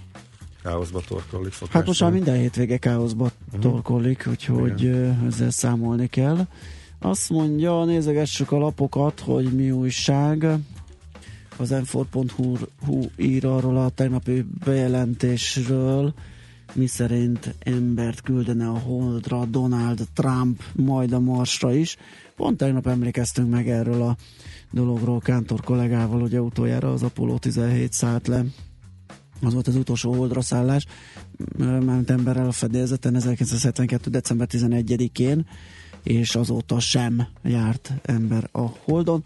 [0.62, 1.75] káoszba torkolik szokás.
[1.75, 6.47] Hát most már minden hétvége káoszba torkolik, úgyhogy ö, ezzel számolni kell.
[7.01, 10.47] Azt mondja, nézegessük a lapokat, hogy mi újság.
[11.57, 16.15] Az m4.hu hu ír arról a tegnapi bejelentésről,
[16.75, 21.97] mi szerint embert küldene a Holdra Donald Trump, majd a Marsra is.
[22.37, 24.17] Pont tegnap emlékeztünk meg erről a
[24.71, 28.45] dologról Kántor kollégával, ugye utoljára az Apollo 17 szállt le
[29.45, 30.87] az volt az utolsó holdra szállás,
[31.59, 34.11] ment emberrel a fedélzeten 1972.
[34.11, 35.47] december 11-én,
[36.03, 39.25] és azóta sem járt ember a holdon.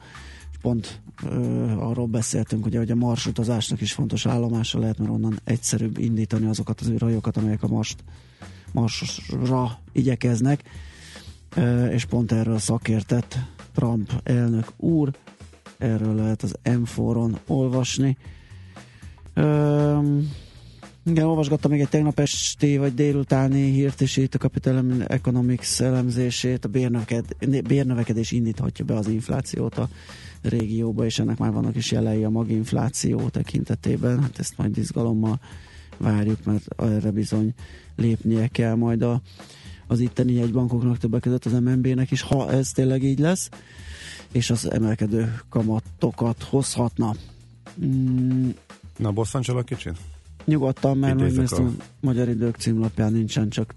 [0.67, 1.37] Pont ö,
[1.79, 6.81] arról beszéltünk, ugye, hogy a marsutazásnak is fontos állomása lehet, mert onnan egyszerűbb indítani azokat
[6.81, 8.05] az űrhajókat, amelyek a Marst,
[8.73, 10.63] Marsra igyekeznek,
[11.57, 13.39] ö, és pont erről szakértett
[13.75, 15.11] Trump elnök úr,
[15.79, 18.17] erről lehet az M4-on olvasni.
[19.35, 20.31] Öm,
[21.05, 26.65] igen, olvasgattam még egy tegnap esti vagy délutáni hírt is itt a Capital Economics elemzését.
[26.65, 27.25] A bérnöveked,
[27.67, 29.89] bérnövekedés indíthatja be az inflációt a
[30.49, 34.23] régióba, és ennek már vannak is jelei a maginfláció tekintetében.
[34.23, 35.41] Hát ezt majd izgalommal
[35.97, 37.55] várjuk, mert erre bizony
[37.97, 39.21] lépnie kell majd a,
[39.87, 43.49] az itteni jegybankoknak többek között az MNB-nek is, ha ez tényleg így lesz.
[44.33, 47.15] és az emelkedő kamatokat hozhatna.
[47.85, 48.49] Mm,
[48.97, 49.13] Na,
[49.47, 49.97] a kicsit?
[50.45, 53.75] nyugodtan, mert megnéztem, a Magyar Idők címlapján nincsen, csak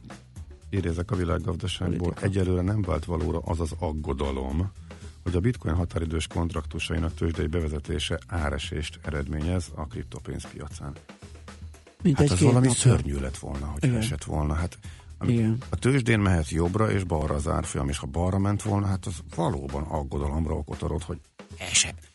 [0.69, 1.97] Idézek a világgazdaságból.
[1.97, 2.25] Politika.
[2.25, 4.71] Egyelőre nem vált valóra az az aggodalom,
[5.23, 10.93] hogy a bitcoin határidős kontraktusainak tőzsdei bevezetése áresést eredményez a kriptopénzpiacán.
[12.03, 12.81] mint Hát két valami napja.
[12.81, 13.97] szörnyű lett volna, hogy Igen.
[13.97, 14.53] esett volna.
[14.53, 14.77] Hát
[15.17, 15.57] a, Igen.
[15.69, 19.15] a tőzsdén mehet jobbra és balra az árfolyam, és ha balra ment volna, hát az
[19.35, 21.19] valóban aggodalomra okot adott, hogy
[21.57, 22.08] esett.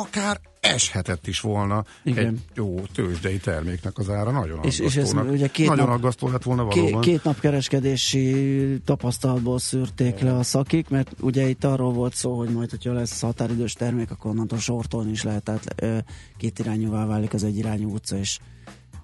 [0.00, 2.26] Akár eshetett is volna Igen.
[2.26, 4.30] egy jó tőzsdei terméknek az ára.
[4.30, 7.00] Nagyon És- és ez ugye két Nagyon nap- aggasztó lett volna valóban.
[7.00, 12.48] két nap kereskedési tapasztalatból szűrték le a szakik, mert ugye itt arról volt szó, hogy
[12.48, 15.98] majd, hogyha lesz határidős termék, akkor onnantól sortolni is lehet, tehát ö,
[16.36, 18.38] két irányúvá válik az egy irányú utca, és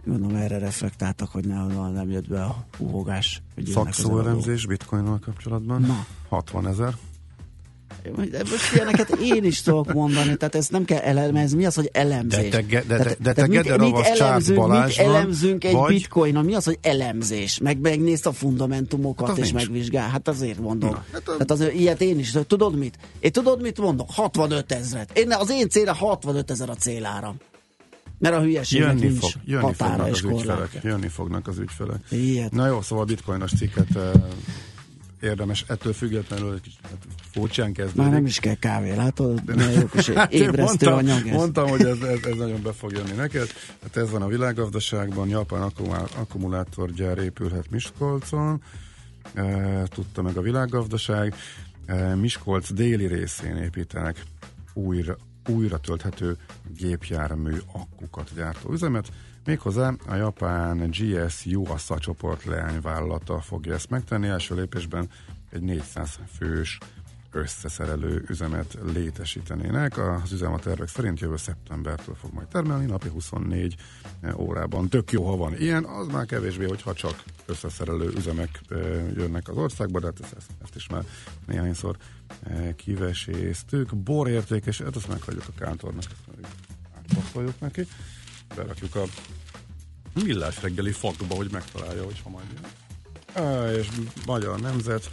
[0.04, 2.66] gondolom erre reflektáltak, hogy ne, nem jött be a
[3.56, 3.92] az eladók.
[3.92, 5.80] Szakszóelemzés bitcoinnal kapcsolatban.
[5.80, 6.06] Na.
[6.28, 6.94] 60 ezer.
[8.30, 11.56] De most ilyeneket én is tudok mondani, tehát ezt nem kell elemezni.
[11.56, 12.42] Mi az, hogy elemzés?
[12.50, 15.72] De te ge- de- Tehát- de te mit- Gederavasz mit Csárt elemzünk, mit elemzünk egy
[15.72, 16.44] vagy- bitcoinon?
[16.44, 17.58] Mi az, hogy elemzés?
[17.58, 19.64] Meg megnézd a fundamentumokat Hát és nincs.
[19.66, 20.08] megvizsgál.
[20.08, 20.90] Hát azért mondom.
[20.90, 22.34] Na, hát a- Tehát azért ilyet én is.
[22.46, 22.96] Tudod mit?
[23.20, 24.08] Én tudod mit mondok?
[24.10, 25.18] 65 ezret.
[25.18, 27.36] Én, az én célra 65 ezer a céláram.
[28.18, 30.78] Mert a hülyeségnek Jönni, nincs fog, jönni határa fognak és az ügyfelek.
[30.82, 32.00] Jönni fognak az ügyfelek.
[32.10, 32.52] Ilyet.
[32.52, 34.02] Na jó, szóval a bitcoinos cikket eh,
[35.20, 36.98] érdemes ettől függetlenül egy kicsit hát,
[37.32, 38.02] furcsán kezdeni.
[38.02, 39.56] Már nem is kell kávé, látod?
[39.56, 41.34] Mert jó kis Hát ébresztő mondtam, anyag ez.
[41.34, 43.48] Mondtam, hogy ez, ez, ez nagyon be fog jönni neked.
[43.82, 48.62] Hát ez van a világgazdaságban, Japán akkumulá- akkumulátorgyár épülhet Miskolcon,
[49.34, 51.34] e, tudta meg a világgazdaság.
[51.86, 54.22] E, Miskolc déli részén építenek
[54.72, 55.16] újra,
[55.48, 56.36] újra tölthető
[56.76, 59.08] gépjármű akkukat gyártó üzemet,
[59.44, 64.28] méghozzá a japán GS Yuasa csoport leányvállalata fogja ezt megtenni.
[64.28, 65.08] Első lépésben
[65.50, 66.78] egy 400 fős
[67.32, 69.98] összeszerelő üzemet létesítenének.
[69.98, 73.76] Az üzem a tervek szerint jövő szeptembertől fog majd termelni, napi 24
[74.36, 74.88] órában.
[74.88, 78.60] Tök jó, ha van ilyen, az már kevésbé, hogyha csak összeszerelő üzemek
[79.14, 81.04] jönnek az országba, de hát ezt, ezt, is már
[81.46, 81.96] néhányszor
[82.76, 83.96] kiveséztük.
[83.96, 86.14] Bor értékes, hát azt meghagyjuk a kántornak, ezt
[86.96, 87.86] átpasszoljuk neki.
[88.54, 89.04] Berakjuk a
[90.24, 92.70] millás reggeli fakba, hogy megtalálja, hogy ha majd jön.
[93.46, 93.88] Á, és
[94.26, 95.10] Magyar Nemzet,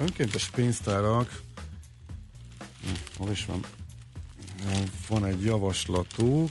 [0.00, 1.44] önkéntes pénztárak,
[2.86, 3.60] Hm, hol is van?
[4.64, 6.50] Uh, Van egy javaslatuk.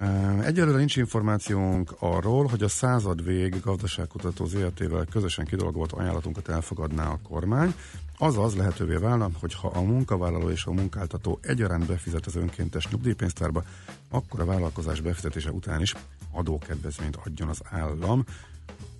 [0.00, 7.08] Uh, Egyelőre nincs információnk arról, hogy a század vég gazdaságkutató ZRT-vel közösen kidolgozott ajánlatunkat elfogadná
[7.08, 7.74] a kormány.
[8.22, 13.64] Azaz lehetővé válna, hogy ha a munkavállaló és a munkáltató egyaránt befizet az önkéntes nyugdíjpénztárba,
[14.10, 15.94] akkor a vállalkozás befizetése után is
[16.32, 18.24] adókedvezményt adjon az állam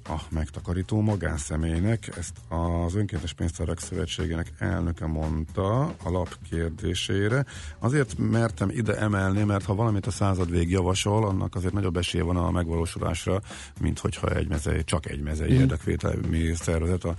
[0.05, 2.17] a megtakarító magánszemélynek.
[2.17, 7.45] Ezt az Önkéntes Pénztárak Szövetségének elnöke mondta a lap kérdésére.
[7.79, 12.25] Azért mertem ide emelni, mert ha valamit a század vég javasol, annak azért nagyobb esélye
[12.25, 13.41] van a megvalósulásra,
[13.81, 15.61] mint hogyha egy mezei, csak egy mezei Mm.
[15.61, 17.15] érdekvételmi szervezet a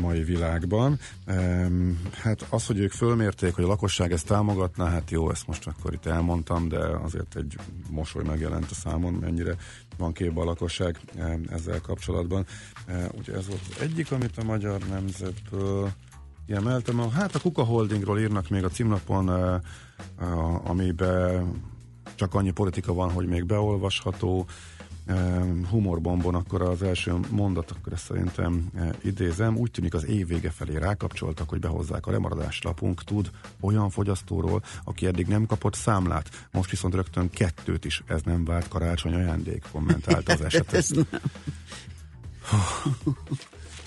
[0.00, 0.98] mai világban.
[2.12, 5.92] Hát az, hogy ők fölmérték, hogy a lakosság ezt támogatná, hát jó, ezt most akkor
[5.92, 7.56] itt elmondtam, de azért egy
[7.90, 9.56] mosoly megjelent a számon, mennyire
[9.96, 10.98] van képbe a lakosság
[11.50, 12.46] ezzel kapcsolatban.
[13.18, 15.90] Ugye ez volt az egyik, amit a Magyar Nemzetből
[16.46, 17.10] kiemeltem.
[17.10, 19.60] Hát a Kuka Holdingról írnak még a címlapon, e,
[20.24, 21.62] a- amiben
[22.14, 24.46] csak annyi politika van, hogy még beolvasható.
[25.10, 29.56] E, Humorbombon akkor az első mondat, akkor ezt szerintem e, idézem.
[29.56, 33.04] Úgy tűnik az év vége felé rákapcsoltak, hogy behozzák a lemaradás lapunk.
[33.04, 38.02] Tud olyan fogyasztóról, aki eddig nem kapott számlát, most viszont rögtön kettőt is.
[38.06, 40.86] Ez nem vált karácsony ajándék, kommentálta az esetet.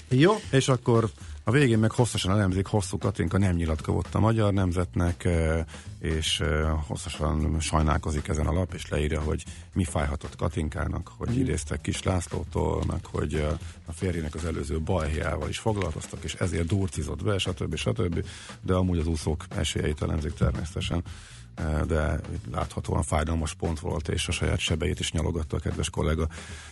[0.09, 1.09] Jó, és akkor
[1.43, 5.27] a végén meg hosszasan elemzik, hosszú Katinka nem nyilatkozott a magyar nemzetnek,
[5.99, 6.43] és
[6.87, 12.83] hosszasan sajnálkozik ezen a lap, és leírja, hogy mi fájhatott Katinkának, hogy idéztek Kis Lászlótól,
[12.87, 13.45] meg hogy
[13.85, 17.75] a férjének az előző balhéjával is foglalkoztak, és ezért durcizott be, stb.
[17.75, 18.25] stb.
[18.61, 21.03] De amúgy az úszók esélyeit elemzik természetesen
[21.87, 22.19] de
[22.51, 26.27] láthatóan fájdalmas pont volt, és a saját sebeit is nyalogatta a kedves kollega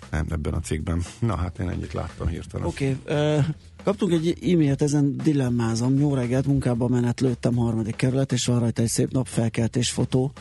[0.10, 1.02] ebben a cikkben.
[1.20, 2.68] Na hát én ennyit láttam hirtelen.
[2.68, 3.40] Oké, okay,
[3.84, 6.00] kaptunk egy e-mailt, ezen dilemmázom.
[6.00, 10.32] Jó reggelt, munkába menet lőttem harmadik kerület, és van rajta egy szép napfelkeltés fotó.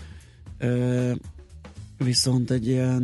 [1.99, 3.03] Viszont egy ilyen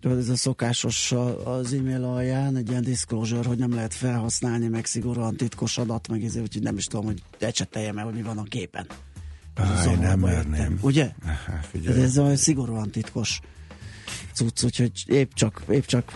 [0.00, 1.12] tudod, ez a szokásos
[1.44, 6.24] az e-mail alján, egy ilyen disclosure, hogy nem lehet felhasználni, meg szigorúan titkos adat, meg
[6.24, 8.86] ezért, úgyhogy nem is tudom, hogy ecseteljem el, hogy mi van a képen.
[9.54, 10.78] Aj, nem merném.
[10.80, 11.12] Ugye?
[11.24, 12.02] Há, hát figyelj.
[12.02, 13.40] Ez a szigorúan titkos
[14.32, 16.12] cucc, úgyhogy épp csak, épp csak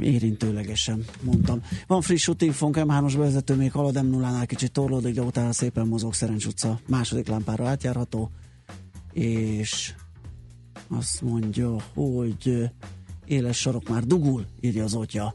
[0.00, 1.62] érintőlegesen mondtam.
[1.86, 6.14] Van friss útinfónk, M3-as bevezető még halad m 0 kicsit torlódik, de utána szépen mozog
[6.14, 6.80] Szerencs utca.
[6.88, 8.30] Második lámpára átjárható,
[9.12, 9.94] és
[10.88, 12.70] azt mondja, hogy
[13.24, 15.34] éles sarok már dugul, írja az otya.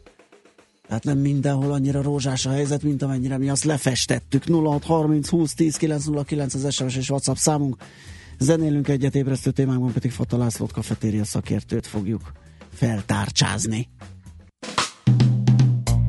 [0.89, 4.43] Hát nem mindenhol annyira rózsás a helyzet, mint amennyire mi azt lefestettük.
[4.47, 7.75] 0630 20 10 909 az SMS és WhatsApp számunk.
[8.39, 12.31] Zenélünk egyet ébresztő témákban, pedig Fata Lászlót kafetéria szakértőt fogjuk
[12.73, 13.89] feltárcsázni.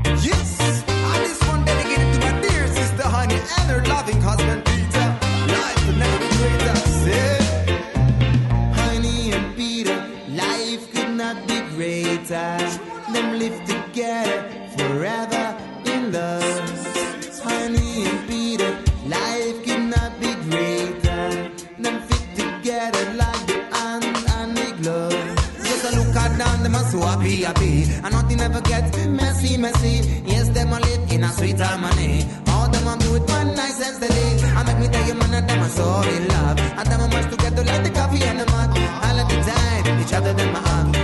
[0.05, 4.60] Yes, I just want dedicated to my dear sister, honey, and her loving husband.
[27.31, 27.83] be happy.
[28.05, 29.97] And nothing ever gets messy, messy.
[30.27, 32.25] Yes, them all live in a sweet harmony.
[32.49, 34.15] All them all do it one nice and steady.
[34.15, 34.53] day.
[34.59, 36.59] I make me tell you, man, that I'm so in love.
[36.79, 38.71] and them much together like the coffee and the mug.
[39.07, 40.61] All of the time, each other them a.
[40.69, 41.00] heart.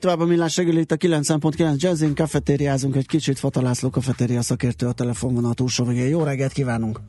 [0.00, 4.92] tovább a millás reggel itt a 9.9 Jazzin, kafetériázunk egy kicsit, Fatalászló kafetéria szakértő a
[4.92, 6.08] telefonvonal túlsó végén.
[6.08, 7.00] Jó reggelt kívánunk!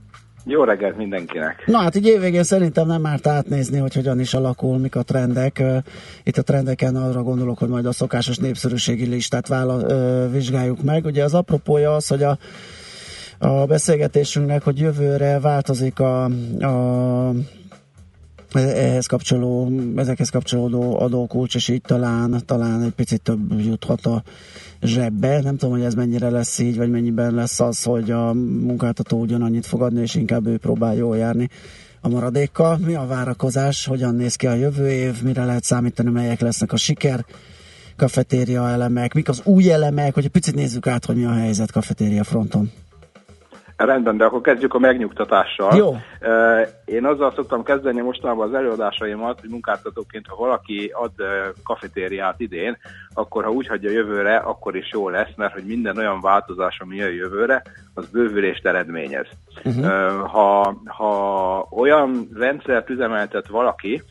[0.45, 1.63] Jó reggelt mindenkinek!
[1.65, 5.63] Na hát így évvégén szerintem nem árt átnézni, hogy hogyan is alakul, mik a trendek.
[6.23, 11.05] Itt a trendeken arra gondolok, hogy majd a szokásos népszerűségi listát vála, vizsgáljuk meg.
[11.05, 12.37] Ugye az apropója az, hogy a
[13.43, 16.23] a beszélgetésünknek, hogy jövőre változik a,
[16.59, 17.31] a
[18.59, 24.23] ehhez kapcsoló, ezekhez kapcsolódó adókulcs, és így talán, talán egy picit több juthat a
[24.81, 25.41] zsebbe.
[25.41, 29.65] Nem tudom, hogy ez mennyire lesz így, vagy mennyiben lesz az, hogy a munkáltató ugyanannyit
[29.65, 31.49] fog adni, és inkább ő próbál jól járni
[32.01, 32.77] a maradékkal.
[32.77, 36.77] Mi a várakozás, hogyan néz ki a jövő év, mire lehet számítani, melyek lesznek a
[36.77, 37.25] siker
[37.95, 41.71] kafetéria elemek, mik az új elemek, hogy egy picit nézzük át, hogy mi a helyzet
[41.71, 42.71] kafetéria fronton.
[43.85, 45.75] Rendben, de akkor kezdjük a megnyugtatással.
[45.75, 45.95] Jó.
[46.85, 51.11] Én azzal szoktam kezdeni mostanában az előadásaimat, hogy munkáltatóként, ha valaki ad
[51.63, 52.77] kafetériát idén,
[53.13, 56.95] akkor ha úgy hagyja jövőre, akkor is jó lesz, mert hogy minden olyan változás, ami
[56.95, 57.61] jön jövőre,
[57.93, 59.27] az bővülést eredményez.
[59.63, 64.01] Eh, Ha, ha olyan rendszert üzemeltet valaki,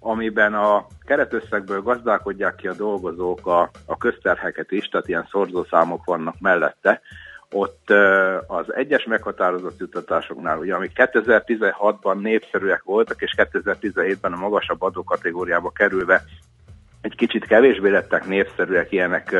[0.00, 6.34] amiben a keretösszegből gazdálkodják ki a dolgozók a, a közterheket is, tehát ilyen szorzószámok vannak
[6.40, 7.00] mellette,
[7.52, 7.90] ott
[8.46, 16.24] az egyes meghatározott juttatásoknál, ugye amik 2016-ban népszerűek voltak, és 2017-ben a magasabb adókategóriába kerülve
[17.00, 19.36] egy kicsit kevésbé lettek népszerűek ilyenek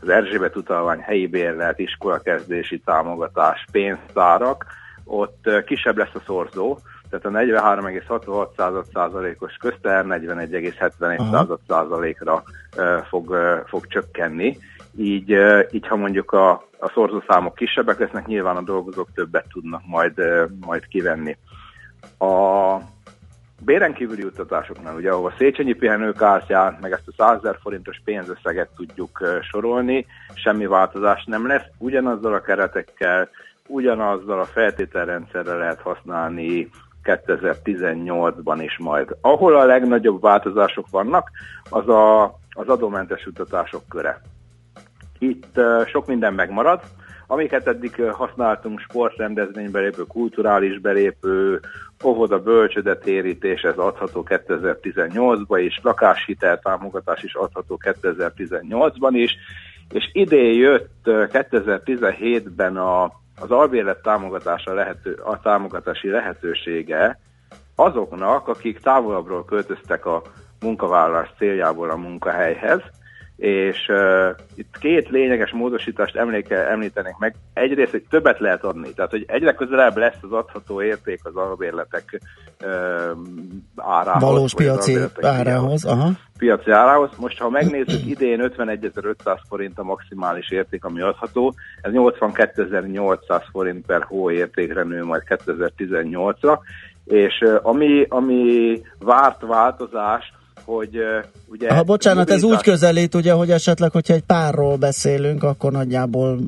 [0.00, 4.66] az Erzsébet utalvány, helyi bérlet, iskolakezdési támogatás, pénztárak,
[5.04, 6.78] ott kisebb lesz a szorzó,
[7.10, 12.42] tehát a 43,66%-os közter 41,71%-ra
[12.76, 13.36] ö, fog,
[13.66, 14.58] fog csökkenni.
[14.96, 15.36] Így,
[15.70, 20.22] így ha mondjuk a, a szorzószámok kisebbek lesznek, nyilván a dolgozók többet tudnak majd,
[20.60, 21.36] majd kivenni.
[22.18, 22.76] A
[23.64, 28.68] béren kívüli juttatásoknál, ugye ahol a Széchenyi pihenőkártyát, meg ezt a 100 000 forintos pénzösszeget
[28.76, 33.28] tudjuk sorolni, semmi változás nem lesz, ugyanazzal a keretekkel,
[33.66, 36.70] ugyanazzal a feltételrendszerrel lehet használni
[37.04, 39.16] 2018-ban is majd.
[39.20, 41.30] Ahol a legnagyobb változások vannak,
[41.70, 44.20] az a, az adómentes juttatások köre.
[45.22, 46.80] Itt sok minden megmarad,
[47.26, 51.60] amiket eddig használtunk, sportrendezvénybe lépő, kulturális belépő,
[52.04, 59.36] óvoda bölcsödetérítés, ez adható 2018-ban is, lakáshitel támogatás is adható 2018-ban is,
[59.92, 63.04] és idén jött uh, 2017-ben a,
[63.40, 67.18] az albérlet támogatása lehető, a támogatási lehetősége
[67.74, 70.22] azoknak, akik távolabbról költöztek a
[70.60, 72.82] munkavállalás céljából a munkahelyhez,
[73.36, 77.34] és uh, itt két lényeges módosítást emléke, említenék meg.
[77.52, 82.20] Egyrészt, hogy többet lehet adni, tehát hogy egyre közelebb lesz az adható érték az albérletek
[82.64, 82.68] uh,
[83.76, 84.22] árához.
[84.22, 85.84] Valós piaci árához.
[85.84, 86.10] Aha.
[86.38, 87.10] piaci árához.
[87.16, 91.54] Most, ha megnézzük, idén 51.500 forint a maximális érték, ami adható.
[91.80, 96.58] Ez 82.800 forint per hó értékre nő majd 2018-ra.
[97.04, 100.32] És uh, ami, ami várt változás,
[100.64, 100.98] hogy
[101.46, 101.74] ugye...
[101.74, 106.38] Ha bocsánat, ez úgy közelít, ugye, hogy esetleg, hogyha egy párról beszélünk, akkor nagyjából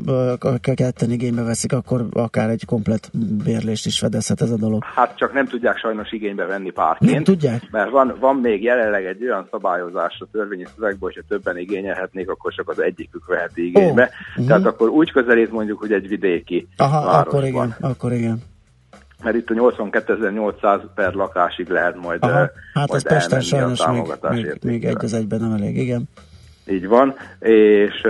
[0.74, 3.10] ketten igénybe veszik, akkor akár egy komplet
[3.44, 4.84] bérlést is fedezhet ez a dolog.
[4.94, 7.12] Hát csak nem tudják sajnos igénybe venni párként.
[7.12, 7.68] Nem tudják?
[7.70, 12.52] Mert van, van még jelenleg egy olyan szabályozás a törvényi szövegben, hogyha többen igényelhetnék, akkor
[12.52, 14.10] csak az egyikük veheti igénybe.
[14.36, 14.46] Mhm.
[14.46, 17.20] Tehát akkor úgy közelít mondjuk, hogy egy vidéki Aha, városban.
[17.20, 18.42] akkor igen, akkor igen.
[19.24, 24.02] Mert itt a 82.800 per lakásig lehet majd, Aha, hát majd ez Pesten sajnos még,
[24.30, 26.08] még, még egy az egyben nem elég, igen.
[26.66, 28.06] Így van, és,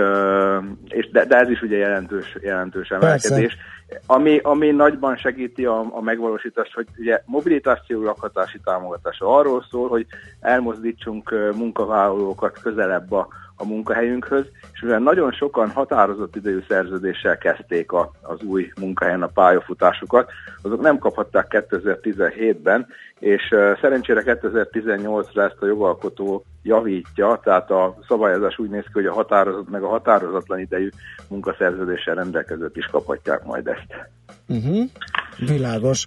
[0.87, 3.57] és de, de ez is ugye jelentős, jelentős emelkedés.
[4.05, 10.05] Ami, ami nagyban segíti a, a megvalósítást, hogy ugye mobilitáció lakhatási támogatása arról szól, hogy
[10.39, 18.11] elmozdítsunk munkavállalókat közelebb a, a munkahelyünkhöz, és mivel nagyon sokan határozott idejű szerződéssel kezdték a,
[18.21, 20.31] az új munkahelyen a pályafutásukat,
[20.61, 22.87] azok nem kaphatták 2017-ben,
[23.19, 23.41] és
[23.81, 29.69] szerencsére 2018-ra ezt a jogalkotó javítja, tehát a szabályozás úgy néz ki, hogy a határozott
[29.69, 30.89] meg a határozatlan idejű
[31.27, 34.09] munkaszerződéssel rendelkezők is kaphatják majd ezt.
[34.47, 34.89] Uh-huh.
[35.37, 36.05] Világos.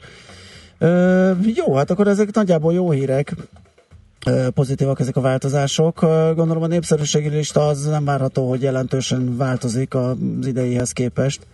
[0.78, 3.32] Ö, jó, hát akkor ezek nagyjából jó hírek.
[4.54, 6.00] Pozitívak ezek a változások.
[6.34, 10.16] Gondolom a népszerűségi lista az nem várható, hogy jelentősen változik az
[10.46, 11.46] ideihez képest.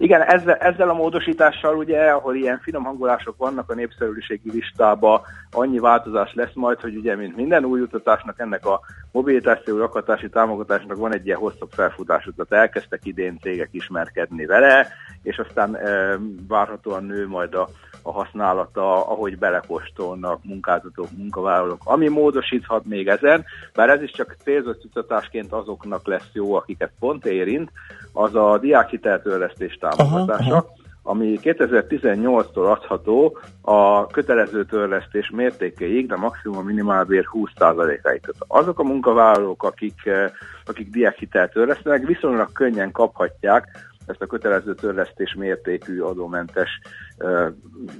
[0.00, 5.78] Igen, ezzel, ezzel a módosítással ugye, ahol ilyen finom hangolások vannak a népszerűségi listába, annyi
[5.78, 8.80] változás lesz majd, hogy ugye, mint minden új utatásnak, ennek a
[9.12, 14.88] mobilitáció lakatási támogatásnak van egy ilyen hosszabb felfutásuk, tehát elkezdtek idén cégek ismerkedni vele,
[15.22, 16.18] és aztán e,
[16.48, 17.68] várhatóan nő majd a,
[18.08, 23.44] a használata, ahogy belekóstolnak munkáltatók, munkavállalók, ami módosíthat még ezen,
[23.74, 27.70] bár ez is csak célzott jutatásként azoknak lesz jó, akiket pont érint,
[28.12, 30.72] az a diákhiteltörlesztés támogatása, Aha, aha.
[31.02, 38.00] ami 2018-tól adható a kötelező törlesztés mértékeig, de maximum a minimálbér 20%-áig.
[38.00, 40.30] Tehát azok a munkavállalók, akik, eh,
[40.64, 46.70] akik diákhitelt törlesztenek, viszonylag könnyen kaphatják ezt a kötelező törlesztés mértékű adómentes
[47.18, 47.46] uh,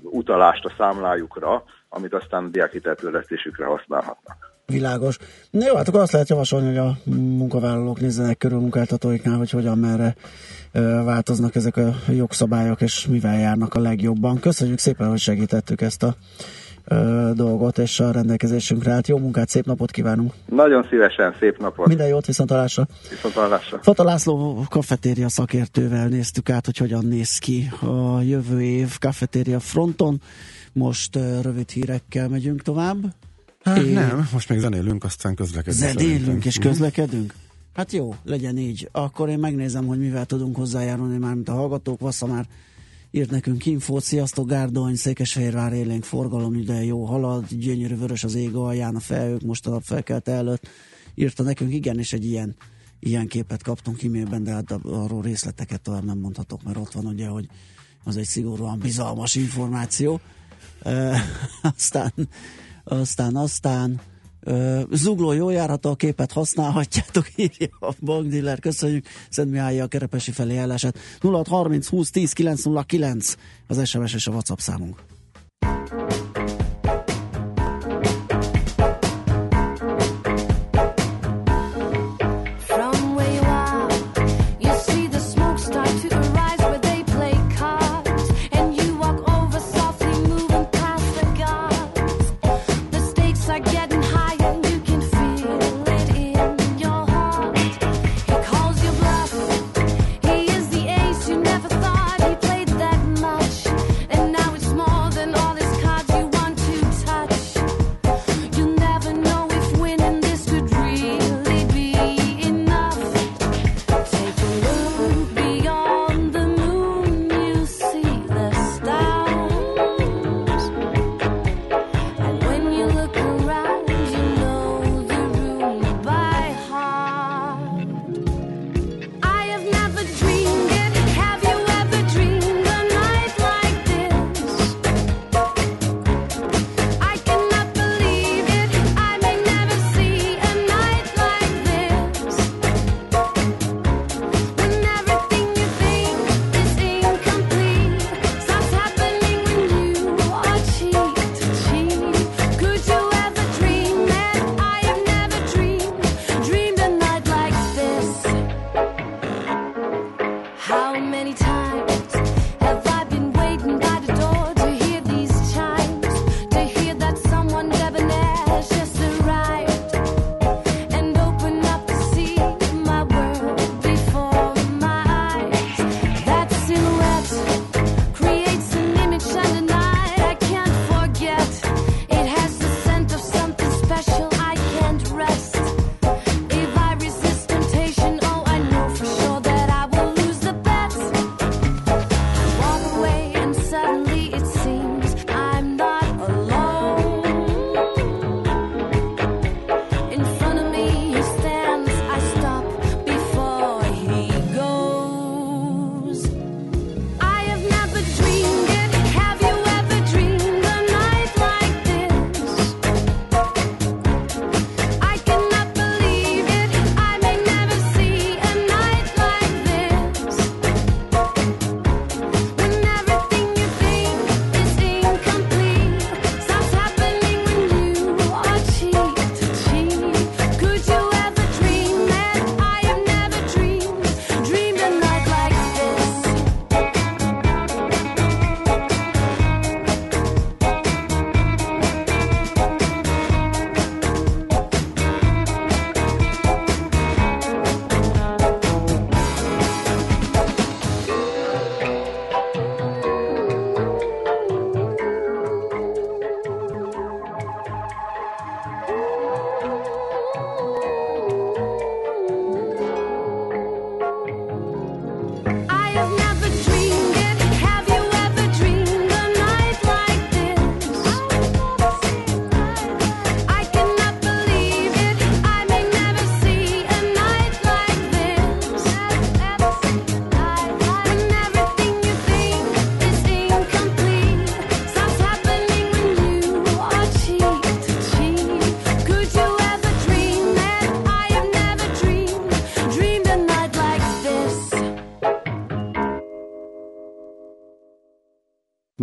[0.03, 4.57] utalást a számlájukra amit aztán diákhiteltörlesztésükre használhatnak.
[4.67, 5.19] Világos.
[5.51, 9.79] Na jó, hát akkor azt lehet javasolni, hogy a munkavállalók nézzenek körül munkáltatóiknál, hogy hogyan
[9.79, 10.15] merre
[11.05, 14.41] változnak ezek a jogszabályok, és mivel járnak a legjobban.
[14.41, 16.15] Köszönjük szépen, hogy segítettük ezt a
[17.35, 19.07] dolgot, és a rendelkezésünkre állt.
[19.09, 20.33] Jó munkát, szép napot kívánunk!
[20.47, 21.87] Nagyon szívesen, szép napot!
[21.87, 22.87] Minden jót, viszontalásra!
[23.11, 23.79] Viszontalásra!
[23.83, 30.21] Fata László kafetéria szakértővel néztük át, hogy hogyan néz ki a jövő év kafetéria fronton.
[30.73, 32.97] Most rövid hírekkel megyünk tovább.
[33.65, 35.77] Hát É- nem, most még zenélünk, aztán közlekedünk.
[35.83, 36.67] Zenélünk és Mhm.
[36.69, 37.33] közlekedünk?
[37.75, 38.89] Hát jó, legyen így.
[38.93, 42.01] Akkor én megnézem, hogy mivel tudunk hozzájárulni már, mint a hallgatók.
[42.01, 42.47] Vassza már
[43.11, 44.03] írt nekünk infót.
[44.03, 49.43] Sziasztok, Gárdony, Székesfehérvár élénk forgalom ide jó halad, gyönyörű vörös az ég alján, a felhők
[49.43, 50.69] most a felkelte előtt.
[51.15, 52.57] Írta nekünk, igen, és egy ilyen,
[53.01, 57.27] ilyen képet kaptunk e-mailben, de hát arról részleteket tovább nem mondhatok, mert ott van ugye,
[57.27, 57.49] hogy
[58.05, 60.21] az egy szigorúan bizalmas információ.
[60.83, 61.21] E,
[61.77, 62.13] aztán,
[62.85, 64.01] aztán, aztán
[64.91, 68.61] Zugló jó járható, a képet használhatjátok, írja a bankdiller.
[68.61, 70.99] Köszönjük Szent Mihály a Kerepesi felé állását.
[71.21, 73.35] 0630 20 10 909
[73.67, 75.18] az SMS és a WhatsApp számunk.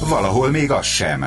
[0.00, 1.26] Valahol még az sem.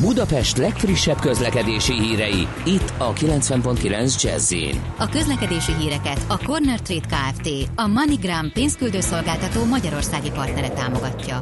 [0.00, 4.54] Budapest legfrissebb közlekedési hírei, itt a 90.9 jazz
[4.98, 7.48] A közlekedési híreket a Corner Trade Kft.
[7.74, 11.40] A MoneyGram pénzküldőszolgáltató magyarországi partnere támogatja.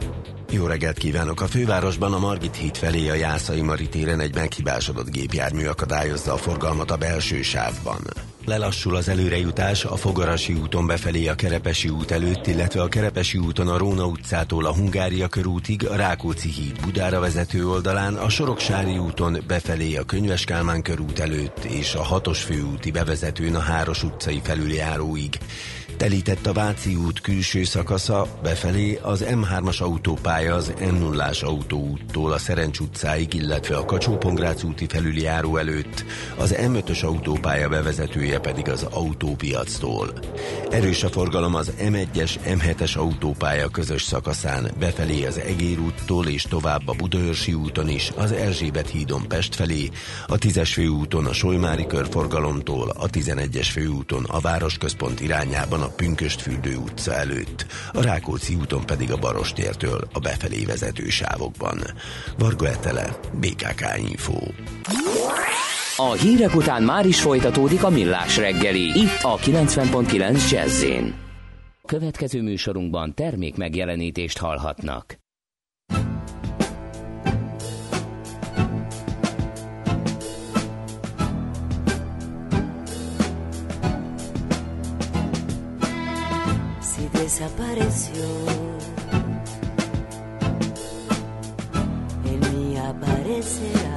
[0.50, 1.40] Jó reggelt kívánok!
[1.40, 6.36] A fővárosban a Margit híd felé a Jászai Mari téren egy meghibásodott gépjármű akadályozza a
[6.36, 8.00] forgalmat a belső sávban.
[8.44, 13.68] Lelassul az előrejutás a Fogarasi úton befelé a Kerepesi út előtt, illetve a Kerepesi úton
[13.68, 19.38] a Róna utcától a Hungária körútig, a Rákóczi híd Budára vezető oldalán, a Soroksári úton
[19.46, 25.38] befelé a Könyves Kálmán körút előtt és a Hatos főúti bevezetőn a Háros utcai felüljáróig.
[26.00, 32.38] Telített a Váci út külső szakasza, befelé az M3-as autópálya az m 0 autóúttól a
[32.38, 34.18] Szerencs utcáig, illetve a kacsó
[34.64, 36.04] úti felüljáró előtt,
[36.36, 40.12] az M5-ös autópálya bevezetője pedig az autópiactól.
[40.70, 46.88] Erős a forgalom az M1-es, M7-es autópálya közös szakaszán, befelé az Egér úttól és tovább
[46.88, 49.90] a Budaörsi úton is, az Erzsébet hídon Pest felé,
[50.26, 57.14] a 10-es főúton a Solymári körforgalomtól, a 11-es főúton a városközpont irányában a Pünköstfürdő utca
[57.14, 61.78] előtt, a Rákóczi úton pedig a Barostértől a befelé vezető sávokban.
[62.38, 64.38] Varga Etele, BKK Info.
[65.96, 70.84] A hírek után már is folytatódik a millás reggeli, itt a 90.9 jazz
[71.86, 75.19] Következő műsorunkban termék megjelenítést hallhatnak.
[87.30, 88.24] Desapareció,
[92.24, 93.89] en mí aparecerá.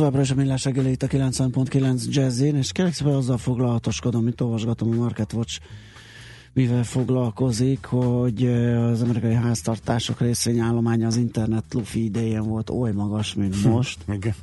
[0.00, 4.40] Továbbra is a millás reggeli itt a 90.9 jazzén, és kérlek szépen azzal foglalatoskodom, mint
[4.40, 5.60] olvasgatom a Market Watch
[6.52, 13.64] mivel foglalkozik, hogy az amerikai háztartások részvényállománya az internet lufi idején volt oly magas, mint
[13.64, 13.98] most.
[14.08, 14.34] Igen.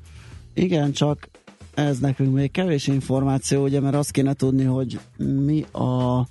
[0.54, 1.30] Igen, csak
[1.74, 5.00] ez nekünk még kevés információ, ugye, mert azt kéne tudni, hogy
[5.46, 6.28] mi a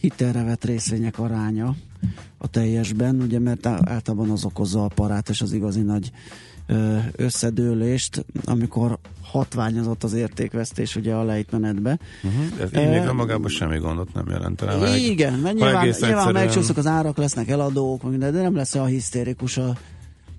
[0.00, 1.74] hitelre vett részvények aránya
[2.38, 6.10] a teljesben, ugye, mert általában az okozza a parát és az igazi nagy
[7.16, 11.98] összedőlést, amikor hatványozott az értékvesztés ugye a lejtmenetbe.
[12.22, 12.60] Uh-huh.
[12.60, 14.76] Ez Eh, még önmagában semmi gondot nem jelentene.
[14.76, 15.00] meg.
[15.02, 18.86] Igen, mert nyilván, nyilván egyszerűen- megcsúszok az árak, lesznek eladók, minden, de nem lesz olyan
[18.86, 19.72] hisztérikus a...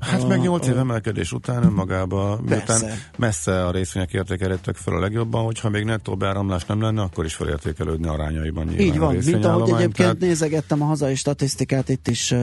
[0.05, 2.81] Hát a, meg 8 év emelkedés után önmagában, miután
[3.17, 7.33] messze a részvények értékelődtek fel a legjobban, hogyha még nettó beáramlás nem lenne, akkor is
[7.33, 12.33] felértékelődni arányaiban nyilván Így van, mint ahogy egyébként tehát- nézegettem a hazai statisztikát, itt is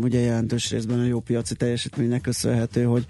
[0.00, 3.06] ugye jelentős részben a jó piaci teljesítménynek köszönhető, hogy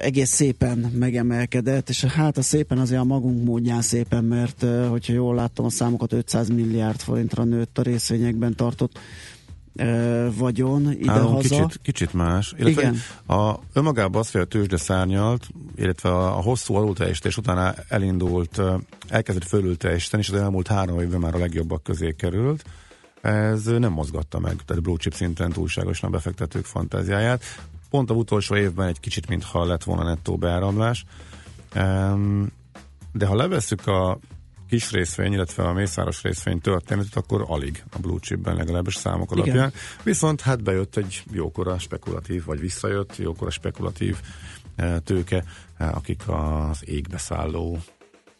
[0.00, 5.34] egész szépen megemelkedett, és hát a szépen azért a magunk módján szépen, mert hogyha jól
[5.34, 8.98] láttam a számokat, 500 milliárd forintra nőtt a részvényekben tartott
[10.36, 11.38] vagyon ide-haza.
[11.38, 12.54] kicsit, kicsit más.
[12.58, 12.96] Illetve Igen.
[13.38, 18.60] A, önmagában az, a tőzsde szárnyalt, illetve a, a hosszú alulteljesítés után elindult,
[19.08, 22.64] elkezdett fölül teljesíteni, és az elmúlt három évben már a legjobbak közé került.
[23.20, 27.42] Ez nem mozgatta meg, tehát blue chip szinten túlságosan a befektetők fantáziáját.
[27.90, 31.04] Pont a utolsó évben egy kicsit, mintha lett volna nettó beáramlás.
[33.12, 34.18] De ha levesszük a
[34.68, 39.42] kis részvény, illetve a mészáros részvény történetet, akkor alig a blue chipben legalábbis számok Igen.
[39.42, 39.72] alapján.
[40.02, 44.16] Viszont hát bejött egy jókora spekulatív, vagy visszajött jókora spekulatív
[44.76, 45.44] eh, tőke,
[45.76, 47.78] eh, akik az égbe szálló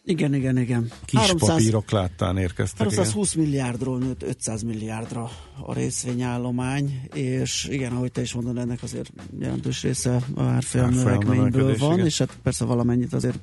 [0.07, 0.91] Igen, igen, igen.
[1.05, 2.85] kis 300 papírok láttán érkeztek.
[2.85, 2.97] igen.
[2.97, 5.29] 320 milliárdról nőtt 500 milliárdra
[5.65, 11.77] a részvényállomány, és igen, ahogy te is mondod, ennek azért jelentős része a árfolyam növekményből
[11.77, 12.05] van, igen.
[12.05, 13.39] és hát persze valamennyit azért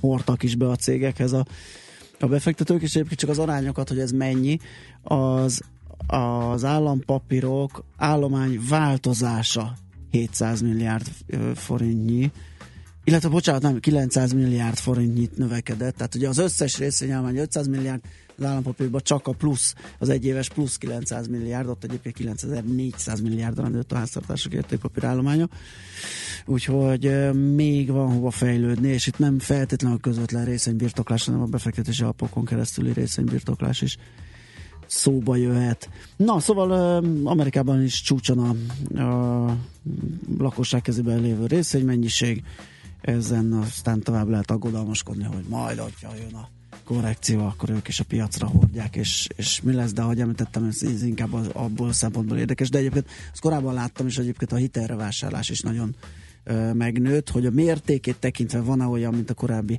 [0.00, 1.44] hordtak is be a cégekhez a,
[2.20, 4.58] a befektetők, és egyébként csak az arányokat, hogy ez mennyi,
[5.02, 5.62] az
[6.06, 9.74] az állampapírok állomány változása
[10.10, 11.06] 700 milliárd
[11.54, 12.30] forintnyi,
[13.04, 18.00] illetve bocsánat, nem, 900 milliárd forintnyit növekedett, tehát ugye az összes részvényállomány 500 milliárd,
[18.38, 23.92] az állampapírban csak a plusz, az egyéves plusz 900 milliárd, ott egyébként 9400 milliárdra nőtt
[23.92, 25.48] a háztartások értékpapírállománya,
[26.46, 32.02] úgyhogy még van hova fejlődni, és itt nem feltétlenül a közvetlen részvénybirtoklás, hanem a befektetési
[32.02, 33.96] alapokon keresztüli részvénybirtoklás is
[34.86, 35.88] szóba jöhet.
[36.16, 39.56] Na, szóval Amerikában is csúcson a, a
[40.38, 42.42] lakosság kezében lévő részvénymennyiség,
[43.04, 46.48] ezen aztán tovább lehet aggodalmaskodni, hogy majd, hogyha jön a
[46.84, 51.02] korrekció, akkor ők is a piacra hordják, és, és mi lesz, de ahogy említettem, ez,
[51.02, 54.94] inkább az, abból a szempontból érdekes, de egyébként azt korábban láttam, és egyébként a hitelre
[54.94, 55.94] vásárlás is nagyon
[56.44, 59.78] ö, megnőtt, hogy a mértékét tekintve van-e olyan, mint a korábbi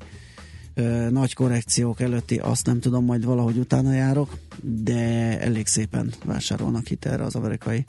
[0.73, 6.88] ö, nagy korrekciók előtti, azt nem tudom, majd valahogy utána járok, de elég szépen vásárolnak
[6.88, 7.86] hitelre az amerikai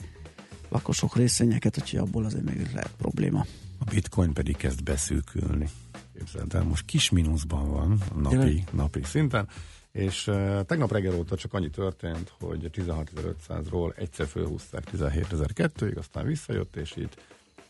[0.69, 3.45] lakosok részvényeket, úgyhogy abból azért még lehet probléma.
[3.79, 5.69] A bitcoin pedig kezd beszűkülni.
[6.17, 9.47] Képzeld el, most kis mínuszban van a napi, napi szinten,
[9.91, 16.75] és uh, tegnap reggel óta csak annyi történt, hogy 16.500-ról egyszer fölhúzták 17.002-ig, aztán visszajött,
[16.75, 17.09] és így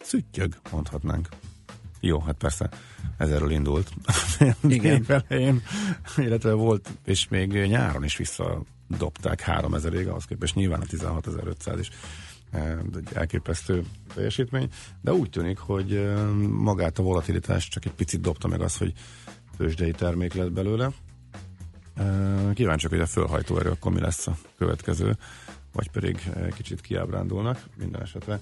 [0.01, 1.28] szüttyög, mondhatnánk.
[1.99, 2.70] Jó, hát persze
[3.18, 3.91] ezerről indult.
[4.68, 5.05] Igen.
[5.08, 5.62] Elején,
[6.18, 11.89] illetve volt, és még nyáron is visszadobták 3000-ig, ahhoz képest nyilván a 16.500 is
[12.52, 13.84] egy elképesztő
[14.14, 14.70] teljesítmény,
[15.02, 18.93] de úgy tűnik, hogy eh, magát a volatilitást csak egy picit dobta meg az, hogy
[19.58, 20.91] tőzsdei termék lett belőle.
[21.95, 25.18] Eh, Kíváncsiak, hogy a fölhajtó erő akkor mi lesz a következő,
[25.74, 28.39] vagy pedig eh, kicsit kiábrándulnak minden esetre.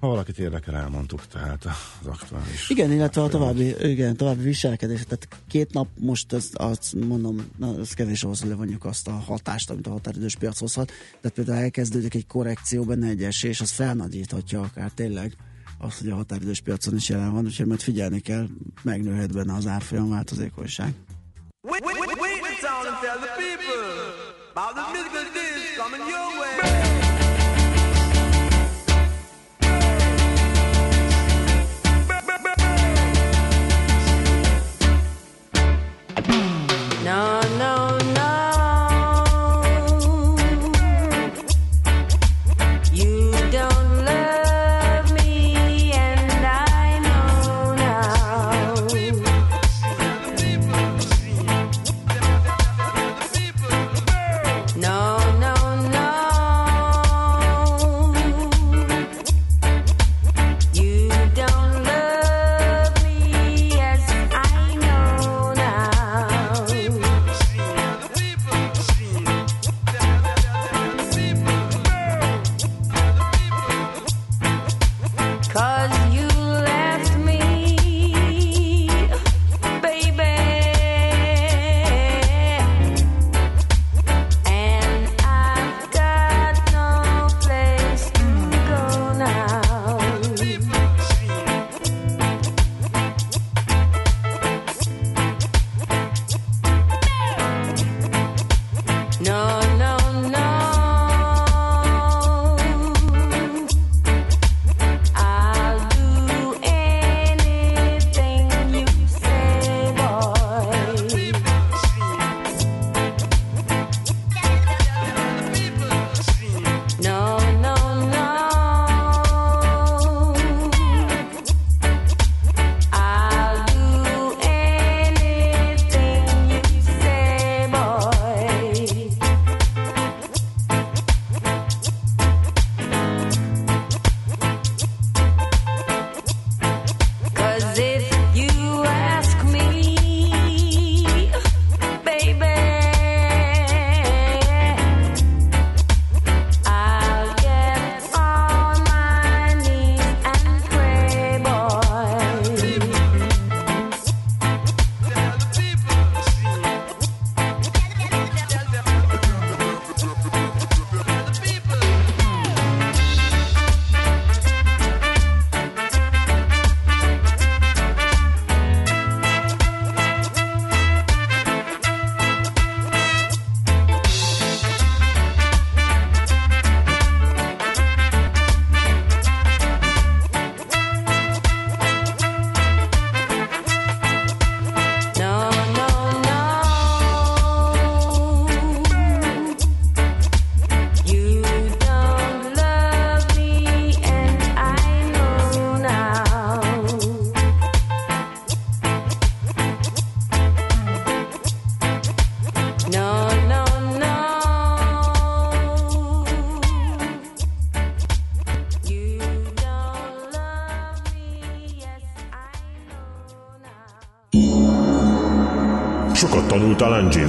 [0.00, 2.70] Ha valakit érdekel, elmondtuk, tehát az aktuális.
[2.70, 5.04] Igen, illetve a további, igen, további viselkedés.
[5.04, 9.10] Tehát két nap most, azt, azt mondom, na, ez kevés ahhoz, hogy levonjuk azt a
[9.10, 10.92] hatást, amit a határidős piac hozhat.
[11.20, 15.36] Tehát például elkezdődik egy korrekció, benne egy esés, az felnagyíthatja akár tényleg
[15.78, 18.46] azt, hogy a határidős piacon is jelen van, úgyhogy majd figyelni kell,
[18.82, 20.94] megnőhet benne az árfolyam változékonyság.
[21.62, 23.82] Wait, wait, wait, wait in town and tell the people
[24.54, 26.82] about the musical disc coming your way.
[26.84, 26.89] No,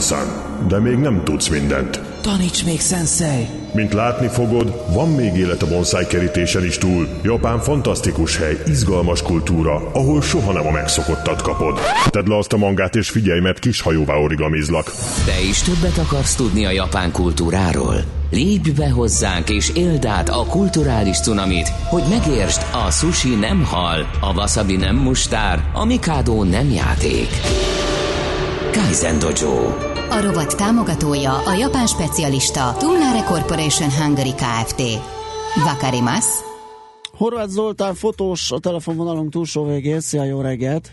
[0.02, 2.02] Anjin-san, de még nem tudsz mindent.
[2.22, 3.48] Taníts még, sensei!
[3.74, 7.08] Mint látni fogod, van még élet a bonsai kerítésen is túl.
[7.24, 11.80] Japán fantasztikus hely, izgalmas kultúra, ahol soha nem a megszokottat kapod.
[12.10, 14.92] Tedd le azt a mangát és figyelj, mert kis hajóvá origamizlak.
[15.26, 18.04] Te is többet akarsz tudni a japán kultúráról?
[18.32, 24.10] Lépj be hozzánk és éld át a kulturális cunamit, hogy megértsd, a sushi nem hal,
[24.22, 27.28] a wasabi nem mustár, a mikado nem játék.
[28.72, 29.90] Kaizen Dojo.
[30.12, 34.82] A rovat támogatója a japán specialista Tumnare Corporation Hungary Kft.
[35.66, 36.26] Vakarimas.
[37.18, 40.00] Horváth Zoltán fotós a telefonvonalunk túlsó végén.
[40.00, 40.92] Szia, jó reggelt!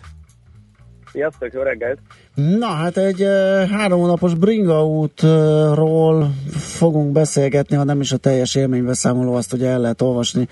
[1.12, 1.98] Sziasztok, jó reggelt!
[2.34, 3.22] Na hát egy
[3.70, 9.80] három hónapos bringa útról fogunk beszélgetni, ha nem is a teljes élménybeszámoló, azt ugye el
[9.80, 10.48] lehet olvasni,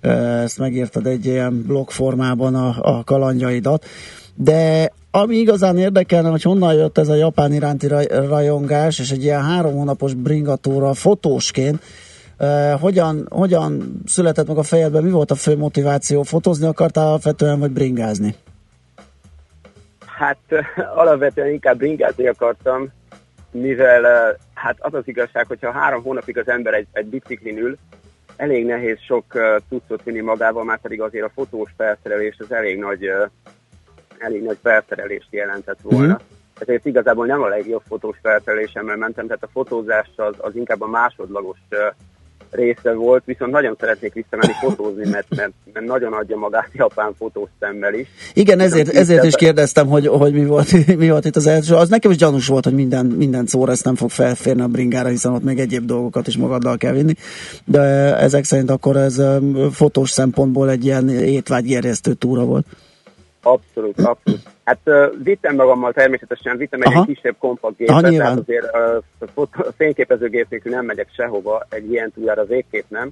[0.00, 3.84] ezt megírtad egy ilyen blog formában a, a kalandjaidat,
[4.34, 9.22] de ami igazán érdekelne, hogy honnan jött ez a japán iránti raj, rajongás, és egy
[9.22, 11.82] ilyen három hónapos bringatúra fotósként,
[12.38, 16.22] uh, hogyan, hogyan született meg a fejedben, mi volt a fő motiváció?
[16.22, 18.34] Fotózni akartál alapvetően, vagy bringázni?
[20.06, 20.38] Hát
[20.94, 22.92] alapvetően inkább bringázni akartam,
[23.50, 27.76] mivel hát az az igazság, hogyha három hónapig az ember egy, egy biciklin ül,
[28.36, 32.78] elég nehéz sok uh, cuccot vinni magával, már pedig azért a fotós felszerelés az elég
[32.78, 33.30] nagy, uh,
[34.24, 36.12] elég nagy felszerelést jelentett volna.
[36.12, 36.22] Mhm.
[36.58, 40.86] Ezért igazából nem a legjobb fotós felszerelésemmel mentem, tehát a fotózás az, az inkább a
[40.86, 41.78] másodlagos uh,
[42.54, 47.48] része volt, viszont nagyon szeretnék visszamenni fotózni, mert, mert, mert nagyon adja magát japán fotós
[47.60, 48.08] szemmel is.
[48.34, 51.74] Igen, ezért, ezért is kérdeztem, hogy, hogy mi, volt, mi volt itt az első.
[51.74, 55.08] Az nekem is gyanús volt, hogy minden, minden szóra ezt nem fog felférni a bringára,
[55.08, 57.14] hiszen ott még egyéb dolgokat is magaddal kell vinni.
[57.64, 57.80] De
[58.16, 59.22] ezek szerint akkor ez
[59.72, 62.66] fotós szempontból egy ilyen étvágygerjesztő túra volt.
[63.44, 64.40] Abszolút, abszolút.
[64.64, 67.04] Hát uh, vittem magammal természetesen, vittem egy Aha.
[67.04, 68.70] kisebb kompakt gépet, Aha, tehát azért
[69.34, 73.10] uh, fényképezőgép nélkül nem megyek sehova, egy ilyen túrára végképp nem,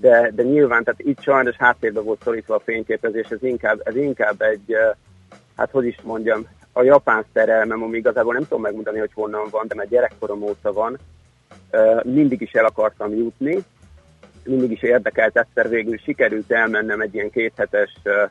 [0.00, 4.40] de, de nyilván, tehát itt sajnos háttérbe volt szorítva a fényképezés, ez inkább, ez inkább
[4.40, 4.96] egy, uh,
[5.56, 9.64] hát hogy is mondjam, a japán szerelmem, ami igazából nem tudom megmondani, hogy honnan van,
[9.68, 10.98] de mert gyerekkorom óta van,
[11.72, 13.58] uh, mindig is el akartam jutni,
[14.44, 18.30] mindig is érdekelt, egyszer végül sikerült elmennem egy ilyen kéthetes uh,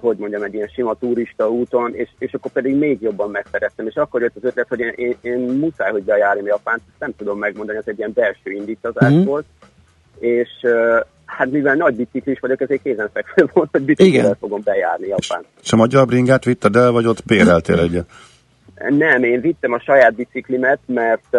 [0.00, 3.86] hogy mondjam, egy ilyen sima turista úton, és, és akkor pedig még jobban megszerettem.
[3.86, 7.38] És akkor jött az ötlet, hogy én, én, én muszáj, hogy bejárjam Japánt, nem tudom
[7.38, 9.24] megmondani, ez egy ilyen belső indítazás Mhm.
[9.24, 9.44] volt,
[10.18, 10.48] és
[11.24, 15.46] hát mivel nagy biciklis vagyok, ezért kézenfekvő volt, hogy biciklivel fogom bejárni Japánt.
[15.62, 18.10] És a magyar bringát vitted el, vagy ott béreltél egyet?
[18.88, 21.36] Nem, én vittem a saját biciklimet, mert,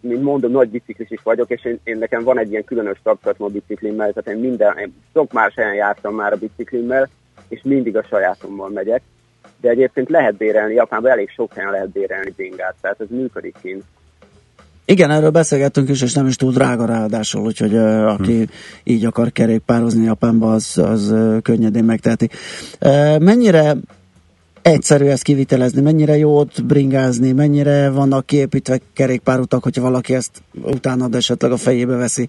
[0.00, 3.46] mint mondom, nagy biciklis is vagyok, és én, én nekem van egy ilyen különös kapcsolatom
[3.46, 7.08] a biciklimmel, tehát én minden, én sok más helyen jártam már a biciklimmel,
[7.52, 9.02] és mindig a sajátommal megyek.
[9.60, 13.84] De egyébként lehet bérelni, Japánban elég sok helyen lehet bérelni bringát, tehát ez működik kint.
[14.84, 18.50] Igen, erről beszélgettünk is, és nem is túl drága ráadásul, úgyhogy uh, aki Hm.
[18.84, 22.28] így akar kerékpározni Japánba, az, az uh, könnyedén megteheti.
[22.80, 23.74] Uh, mennyire
[24.62, 31.08] egyszerű ezt kivitelezni, mennyire jó ott bringázni, mennyire vannak kiépítve kerékpárutak, hogyha valaki ezt utána
[31.12, 32.28] esetleg a fejébe veszi,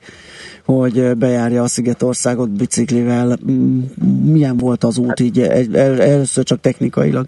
[0.66, 3.38] hogy bejárja a Szigetországot biciklivel.
[3.52, 3.82] Mm,
[4.24, 7.26] Milyen volt az út így el, el, először csak technikailag?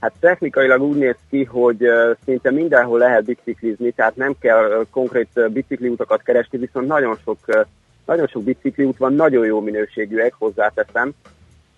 [0.00, 1.78] Hát technikailag úgy néz ki, hogy
[2.24, 7.66] szinte mindenhol lehet biciklizni, tehát nem kell konkrét bicikliutakat keresni, viszont nagyon sok,
[8.06, 11.14] nagyon sok bicikliút van, nagyon jó minőségűek, hozzáteszem.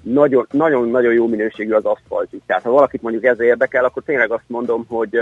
[0.03, 2.43] Nagyon- Nagyon-nagyon jó minőségű az aszfaltjuk.
[2.47, 5.19] Tehát ha valakit mondjuk ez érdekel, akkor tényleg azt mondom, hogy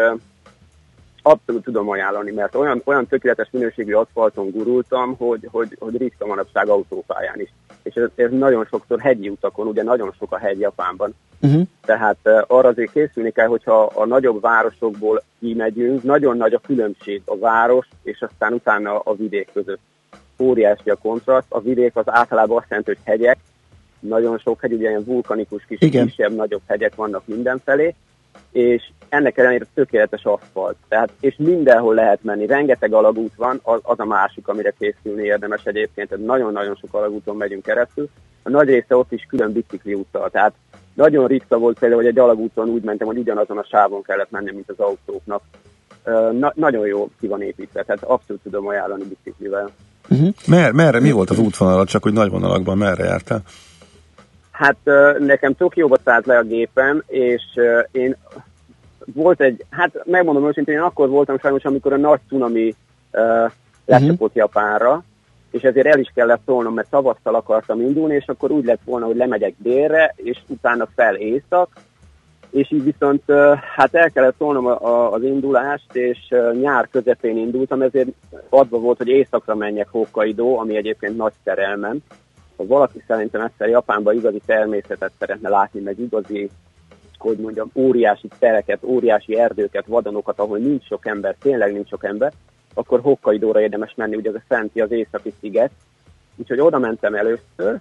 [1.22, 6.68] abszolút tudom ajánlani, mert olyan, olyan tökéletes minőségű aszfalton gurultam, hogy, hogy, hogy ritka manapság
[6.68, 7.52] autópályán is.
[7.82, 11.62] És ez, ez nagyon sokszor hegyi utakon, ugye nagyon sok a hegy Japánban, Uh-huh.
[11.84, 12.16] tehát
[12.46, 17.88] arra azért készülni kell, hogyha a nagyobb városokból kimegyünk, nagyon nagy a különbség a város
[18.02, 19.80] és aztán utána a vidék között.
[20.38, 23.38] Óriási a kontraszt, a vidék az általában azt jelenti, hogy hegyek,
[24.00, 26.06] nagyon sok hegy, ugye ilyen vulkanikus kis, Igen.
[26.06, 27.94] kisebb, nagyobb hegyek vannak mindenfelé,
[28.52, 30.76] és ennek ellenére tökéletes aszfalt.
[30.88, 35.64] Tehát, és mindenhol lehet menni, rengeteg alagút van, az, az a másik, amire készülni érdemes
[35.64, 38.08] egyébként, tehát nagyon-nagyon sok alagúton megyünk keresztül.
[38.42, 40.52] A nagy része ott is külön bicikli úttal, tehát
[40.94, 44.52] nagyon ritka volt például, hogy egy alagúton úgy mentem, hogy ugyanazon a sávon kellett menni,
[44.52, 45.42] mint az autóknak.
[46.38, 49.70] Na, nagyon jó ki van építve, tehát abszolút tudom ajánlani biciklivel.
[50.08, 50.28] Uh-huh.
[50.46, 53.42] Mer, merre, mi volt az útvonal, csak hogy nagy vonalakban merre jártál?
[54.58, 54.76] Hát
[55.18, 57.42] nekem Tokióba szállt le a gépen, és
[57.90, 58.16] én
[59.14, 62.74] volt egy, hát megmondom őszintén, én akkor voltam sajnos, amikor a nagy cunami
[63.10, 63.46] ö,
[63.86, 65.04] lecsapott Japánra,
[65.50, 69.06] és ezért el is kellett szólnom, mert tavasszal akartam indulni, és akkor úgy lett volna,
[69.06, 71.68] hogy lemegyek délre, és utána fel észak,
[72.50, 73.22] és így viszont
[73.76, 78.08] hát el kellett szólnom a, a, az indulást, és nyár közepén indultam, ezért
[78.48, 81.98] adva volt, hogy északra menjek Hokkaido, ami egyébként nagy szerelmem.
[82.58, 86.50] Ha valaki szerintem egyszer Japánban igazi természetet szeretne látni, meg igazi,
[87.18, 92.32] hogy mondjam, óriási tereket, óriási erdőket, vadanokat, ahol nincs sok ember, tényleg nincs sok ember,
[92.74, 95.70] akkor Hokkaidóra érdemes menni, ugye az a Szenti, az északi sziget.
[96.36, 97.78] Úgyhogy oda mentem először,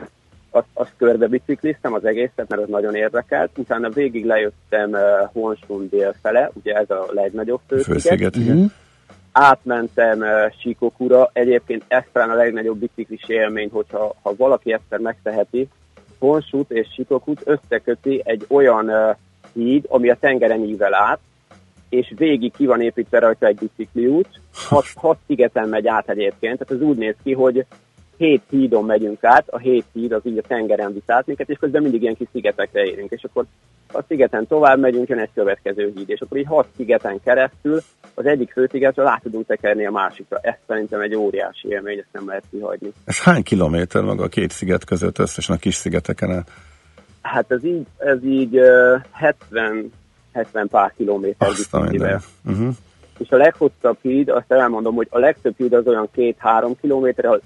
[0.49, 3.57] azt, azt körbe bicikliztem az egészet, mert az nagyon érdekelt.
[3.57, 4.99] Utána végig lejöttem uh,
[5.33, 8.01] Honshun délfele, ugye ez a legnagyobb fősziget.
[8.01, 8.71] Fősziget, igen.
[9.39, 10.27] Átmentem uh,
[10.59, 15.67] Sikokura, egyébként ez talán a legnagyobb biciklis élmény, hogyha ha valaki egyszer megteheti,
[16.19, 19.15] Honshut és Sikokut összeköti egy olyan uh,
[19.53, 21.19] híd, ami a tengeren ível át,
[21.89, 26.81] és végig ki van építve rajta egy bicikliút, hat, hat szigeten megy át egyébként, tehát
[26.81, 27.65] ez úgy néz ki, hogy
[28.17, 31.57] hét hídon megyünk át, a hét híd az így a tengeren visz át minket, és
[31.57, 33.45] közben mindig ilyen kis szigetekre érünk, és akkor
[33.93, 37.81] a szigeten tovább megyünk, jön egy következő híd, és akkor így hat szigeten keresztül
[38.13, 40.39] az egyik főszigetről át tudunk tekerni a másikra.
[40.41, 42.91] Ez szerintem egy óriási élmény, ezt nem lehet kihagyni.
[43.05, 46.51] Ez hány kilométer maga a két sziget között összesen a kis szigeteken át?
[47.21, 49.91] Hát ez így, ez így uh, 70,
[50.33, 51.79] 70 pár kilométer Azt a.
[51.79, 52.75] Uh-huh.
[53.17, 57.39] És a leghosszabb híd, azt elmondom, hogy a legtöbb híd az olyan 2-3 kilométer,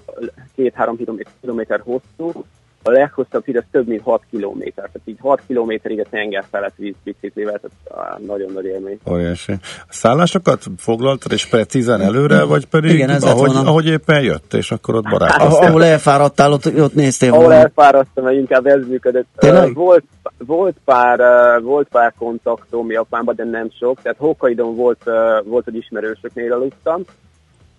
[0.57, 2.43] 2-3 kilométer hosszú,
[2.83, 6.73] a leghosszabb híd az több mint 6 kilométer, tehát így 6 kilométerig a tenger felett
[6.75, 8.97] víz biciklivel, tehát á, nagyon nagy élmény.
[9.11, 9.51] Óriási.
[9.61, 13.69] A szállásokat foglaltad és precízen előre, vagy pedig Igen, ez ahogy, volna.
[13.69, 15.67] ahogy éppen jött, és akkor ott Ah, barátkoztál?
[15.69, 17.59] ahol elfáradtál, ott, ott néztél Ahol volna.
[17.59, 19.27] elfárasztam, hogy inkább ez működött.
[19.35, 19.73] Tényleg?
[19.73, 20.03] Volt,
[20.37, 21.19] volt, pár,
[21.61, 24.01] volt pár kontaktom Japánban, de nem sok.
[24.01, 25.03] Tehát Hokkaidon volt,
[25.45, 27.01] volt, hogy ismerősöknél aludtam.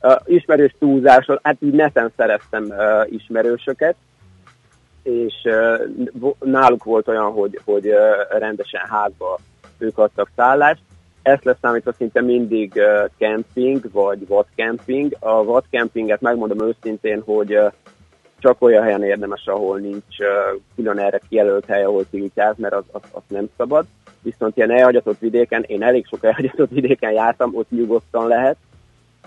[0.05, 2.77] Uh, ismerős túlzással, hát így neten szereztem uh,
[3.13, 3.95] ismerősöket,
[5.03, 5.35] és
[6.41, 7.93] náluk volt olyan, hogy, hogy
[8.31, 9.39] rendesen házba
[9.79, 10.83] ők adtak szállást.
[11.23, 12.81] Ezt leszámítva szinte mindig
[13.19, 15.17] camping, vagy vadcamping.
[15.19, 17.59] A vadcampinget megmondom őszintén, hogy
[18.39, 20.17] csak olyan helyen érdemes, ahol nincs
[20.77, 23.85] külön erre kijelölt hely, ahol tiltják, mert az, az, az nem szabad.
[24.23, 28.57] Viszont ilyen elhagyatott vidéken, én elég sok elhagyatott vidéken jártam, ott nyugodtan lehet.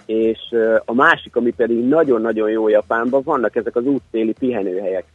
[0.06, 0.40] És
[0.86, 5.06] a másik, ami pedig nagyon-nagyon jó Japánban, vannak ezek az úttéli pihenőhelyek.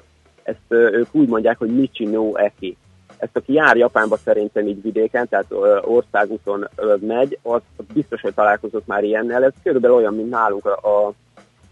[0.51, 2.77] Ezt ők úgy mondják, hogy Michi no Eki.
[3.17, 6.69] Ezt aki jár Japánba szerintem így vidéken, tehát országúton
[7.01, 7.61] megy, az,
[7.95, 9.45] biztos, hogy találkozott már ilyennel.
[9.45, 11.13] Ez körülbelül olyan, mint nálunk a,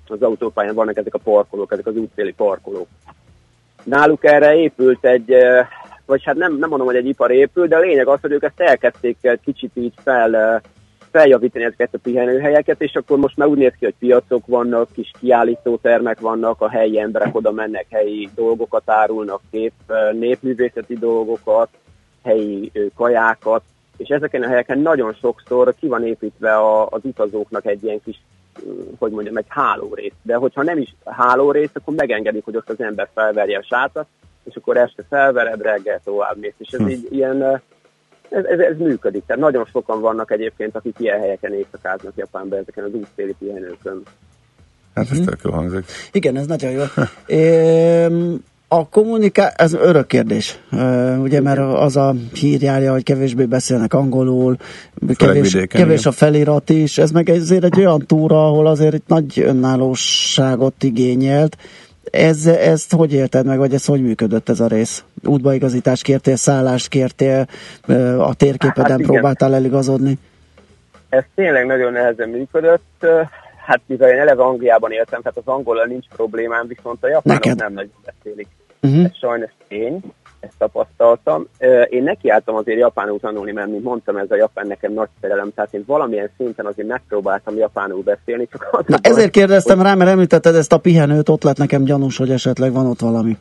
[0.08, 2.86] az autópályán vannak ezek a parkolók, ezek az útszéli parkolók.
[3.84, 5.34] Náluk erre épült egy,
[6.06, 8.42] vagy hát nem, nem mondom, hogy egy ipar épült, de a lényeg az, hogy ők
[8.42, 10.60] ezt elkezdték kicsit így fel,
[11.18, 15.10] feljavítani ezeket a pihenőhelyeket, és akkor most már úgy néz ki, hogy piacok vannak, kis
[15.20, 19.72] kiállítótermek vannak, a helyi emberek oda mennek, helyi dolgokat árulnak, kép,
[20.12, 21.68] népművészeti dolgokat,
[22.24, 23.62] helyi kajákat,
[23.96, 28.20] és ezeken a helyeken nagyon sokszor ki van építve a, az utazóknak egy ilyen kis,
[28.98, 30.14] hogy mondjam, egy hálórész.
[30.22, 34.06] De hogyha nem is hálórész, akkor megengedik, hogy ott az ember felverje a sátat,
[34.44, 36.54] és akkor este felvered, reggel tovább mész.
[36.58, 36.88] És ez Hm.
[36.88, 37.62] így ilyen,
[38.28, 39.22] ez, ez, ez működik.
[39.26, 44.02] Tehát nagyon sokan vannak egyébként, akik ilyen helyeken éjszakáznak Japánban, ezeken az útszéli pihenőkön.
[44.94, 45.84] Hát ez tök jó hangzik.
[46.12, 46.82] Igen, ez nagyon jó.
[48.68, 49.52] A kommuniká...
[49.56, 50.58] Ez örök kérdés.
[51.18, 54.56] Ugye, mert az a hír járja, hogy kevésbé beszélnek angolul,
[55.16, 56.12] kevés, vidéken, kevés igen.
[56.12, 56.98] a felirat is.
[56.98, 61.56] Ez meg azért egy olyan túra, ahol azért itt nagy önállóságot igényelt.
[62.10, 65.04] Ez, ezt hogy élted meg, vagy ez hogy működött ez a rész?
[65.24, 67.46] Útbaigazítást kértél, szállást kértél,
[68.18, 69.10] a térképeden Hát igen.
[69.10, 70.18] próbáltál eligazodni?
[71.08, 73.06] Ez tényleg nagyon nehezen működött.
[73.66, 77.58] Hát mivel én eleve Angliában éltem, tehát az angolal nincs problémám, viszont a japánok Neked?
[77.58, 78.48] nem nagyon beszélik.
[78.82, 79.04] Uh-huh.
[79.04, 80.00] Ez sajnos tény,
[80.40, 81.46] ezt tapasztaltam.
[81.88, 85.74] Én nekiálltam azért japánul tanulni, mert mint mondtam, ez a japán nekem nagy szerelem, tehát
[85.74, 90.72] én valamilyen szinten azért megpróbáltam japánul beszélni, csak Na ezért kérdeztem rá, mert említetted ezt
[90.72, 93.36] a pihenőt, ott lett nekem gyanús, hogy esetleg van ott valami.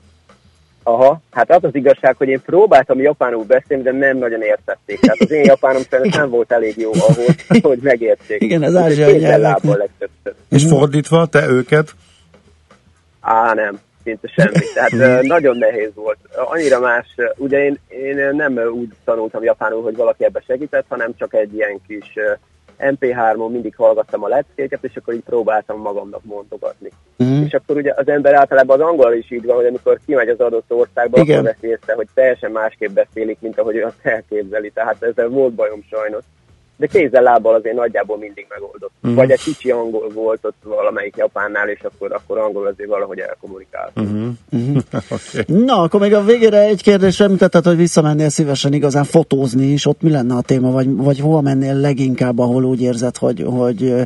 [0.87, 4.99] Aha, hát az az igazság, hogy én próbáltam japánul beszélni, de nem nagyon értették.
[4.99, 8.41] Tehát az én japánom szerintem nem volt elég jó ahhoz, hogy megértsék.
[8.41, 9.77] Igen, az ázsiai nyelveknek.
[9.77, 10.33] legtöbbször.
[10.49, 11.91] És fordítva, te őket?
[13.19, 14.65] Á, nem, szinte semmi.
[14.73, 16.17] Tehát nagyon nehéz volt.
[16.35, 21.33] Annyira más, ugye én, én nem úgy tanultam japánul, hogy valaki ebbe segített, hanem csak
[21.33, 22.13] egy ilyen kis
[22.79, 26.89] MP3-on mindig hallgattam a leckéket, és akkor így próbáltam magamnak mondogatni.
[27.17, 27.43] Mhm.
[27.43, 30.39] És akkor ugye az ember általában az angol is így van, hogy amikor kimegy az
[30.39, 31.39] adott országba, Igen.
[31.39, 34.69] akkor veszi észre, hogy teljesen másképp beszélik, mint ahogy azt elképzeli.
[34.69, 36.23] Tehát ezzel volt bajom sajnos.
[36.77, 38.91] De kézzel lábbal azért nagyjából mindig megoldott.
[38.99, 39.13] Mhm.
[39.13, 43.91] Vagy egy kicsi angol volt ott valamelyik japánnál, és akkor, akkor angol azért valahogy elkommunikál.
[43.95, 44.27] Uh-huh.
[44.49, 44.77] Mhm.
[45.09, 45.65] okay.
[45.65, 50.01] Na, akkor még a végére egy kérdés említetted, hogy visszamennél szívesen igazán fotózni is, ott
[50.01, 54.01] mi lenne a téma, vagy, vagy hova mennél leginkább, ahol úgy érzed, hogy, hogy ö,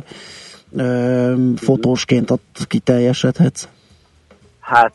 [0.76, 3.68] ö, fotósként ott kiteljesedhetsz?
[4.60, 4.94] Hát,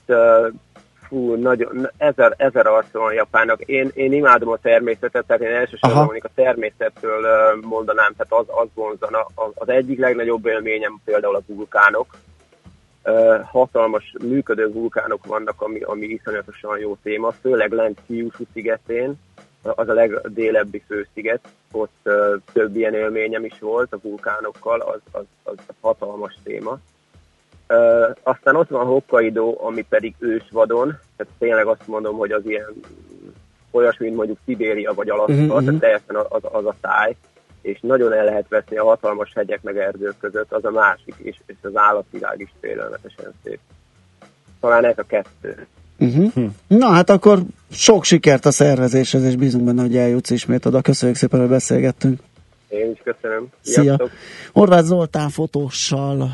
[1.08, 3.62] fú, nagyon, ezer, ezer arca van Japánnak.
[3.62, 6.18] Én, én imádom a természetet, tehát én elsősorban Aha.
[6.22, 9.28] a természettől uh, mondanám, tehát az, az vonzana.
[9.54, 12.16] Az egyik legnagyobb élményem például a vulkánok.
[13.44, 19.20] Hatalmas működő vulkánok vannak, ami, ami iszonyatosan jó téma, főleg lent Kyushu szigetén,
[19.62, 22.10] az a legdélebbi fősziget, ott
[22.54, 26.80] több ilyen élményem is volt a vulkánokkal, az, az, az hatalmas téma.
[27.70, 32.74] Uh, aztán ott van Hokkaido, ami pedig ősvadon, tehát tényleg azt mondom, hogy az ilyen
[33.72, 37.16] olyasmi, mint mondjuk Szibéria vagy Alaszka, uh-huh, tehát teljesen az, az a táj,
[37.62, 41.38] és nagyon el lehet veszni a hatalmas hegyek meg erdők között, az a másik, és,
[41.46, 43.60] és az állatvilág is félelmetesen szép.
[44.60, 45.68] Talán ez a kettő.
[46.00, 46.50] Uh-huh.
[46.68, 47.40] Na hát akkor
[47.72, 50.82] sok sikert a szervezéshez, és bízunk benne, hogy eljutsz ismét oda.
[50.82, 52.20] Köszönjük szépen, hogy beszélgettünk.
[52.68, 53.48] Én is köszönöm.
[53.62, 54.10] Szia!
[54.54, 56.32] Horváth Zoltán fotóssal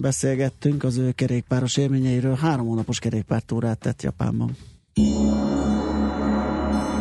[0.00, 2.34] beszélgettünk az ő kerékpáros élményeiről.
[2.34, 4.56] Három hónapos kerékpártúrát tett Japánban.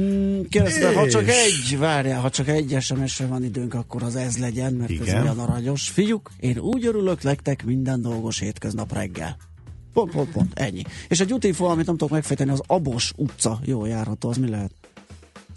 [0.00, 0.40] Mm,
[0.94, 4.90] ha csak egy, várjál, ha csak egy SMS-re van időnk, akkor az ez legyen, mert
[4.90, 5.22] ez Igen.
[5.22, 5.88] olyan aranyos.
[5.88, 9.36] Figyuk, én úgy örülök nektek minden dolgos hétköznap reggel.
[9.92, 10.82] Pont, pont, pont, ennyi.
[11.08, 13.60] És egy útinfo, amit nem tudok megfejteni, az Abos utca.
[13.64, 14.72] Jó járható, az mi lehet?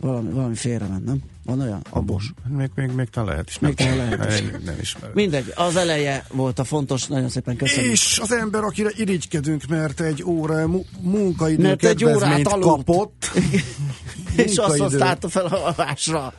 [0.03, 1.17] Valami, valami félrement, nem?
[1.45, 1.81] Van olyan?
[1.89, 2.31] Abos.
[2.47, 3.59] Még, még, még talán lehet is.
[3.59, 4.41] Még talán lehet is.
[4.51, 5.11] Nem, nem ismerem.
[5.13, 7.91] Mindegy, az eleje volt a fontos, nagyon szépen köszönjük.
[7.91, 12.65] És az ember, akire irigykedünk, mert egy óra mu- munkaidő Mert egy órát aludt.
[12.67, 13.31] kapott.
[14.35, 16.33] és azt használta fel a alvásra.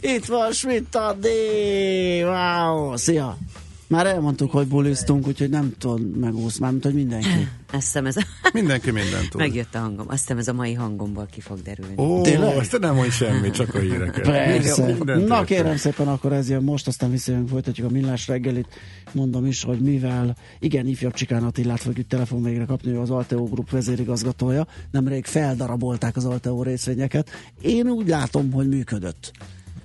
[0.00, 2.22] Itt van Schmidt Adi!
[2.22, 2.96] Wow!
[2.96, 3.38] Szia!
[3.92, 7.48] Már elmondtuk, hogy buliztunk, úgyhogy nem tudod megúsz, mármint, hogy mindenki.
[7.72, 8.22] Azt hiszem ez a...
[8.52, 9.40] Mindenki mindent tud.
[9.40, 10.06] Megjött a hangom.
[10.08, 11.94] Azt hiszem ez a mai hangomból ki fog derülni.
[11.96, 12.56] Ó, Tényleg?
[12.56, 14.22] ezt nem mondj semmit, csak a híreket.
[14.22, 14.96] Persze.
[15.26, 18.66] Na kérem szépen, akkor ez jön most, aztán visszajönk, folytatjuk a millás reggelit.
[19.12, 23.44] Mondom is, hogy mivel igen, ifjabb Csikán Attilát fogjuk telefon végre kapni, ő az Alteo
[23.44, 24.66] Group vezérigazgatója.
[24.90, 27.30] Nemrég feldarabolták az Alteo részvényeket.
[27.60, 29.32] Én úgy látom, hogy működött.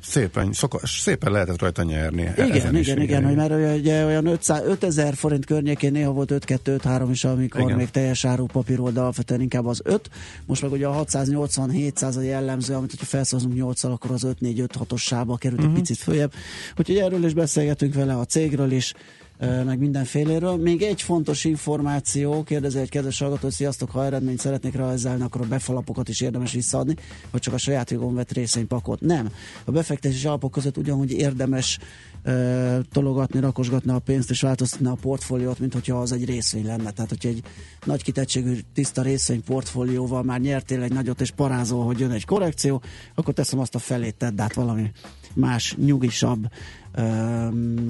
[0.10, 2.22] Szépen, szokos, szépen lehetett rajta nyerni.
[2.22, 6.32] Igen, Ezen is, igen, igen, hogy már ugye olyan 500, 5000 forint környékén néha volt
[6.36, 7.76] 5-2-5-3 is, amikor Igen.
[7.78, 10.10] még teljes áru papír volt, de alapvetően inkább az 5.
[10.46, 15.36] Most meg ugye a 680-700 a jellemző, amit hogyha felszózunk 8 akkor az 5-4-5-6-os sába
[15.38, 15.70] került Mhm.
[15.70, 16.34] egy picit följebb.
[16.78, 18.94] Úgyhogy erről is beszélgetünk vele, a cégről is,
[19.39, 20.55] meg mindenféléről.
[20.55, 25.41] Még egy fontos információ, kérdezi egy kedves hallgató, hogy sziasztok, ha eredményt szeretnék realizálni, akkor
[25.41, 26.95] a befalapokat is érdemes visszaadni,
[27.31, 29.01] vagy csak a saját jogon vett részvénypakot.
[29.01, 29.30] Nem.
[29.65, 31.80] A befektetési alapok között ugyanúgy érdemes
[32.23, 36.91] ö, tologatni, rakosgatni a pénzt és változtatni a portfóliót, mint hogyha az egy részvény lenne.
[36.91, 37.43] Tehát, hogyha egy
[37.85, 42.81] nagy kitettségű, tiszta részvény portfólióval már nyertél egy nagyot és parázol, hogy jön egy korrekció,
[43.15, 44.91] akkor teszem azt a felét, tedd át valami
[45.34, 46.47] más, nyugisabb,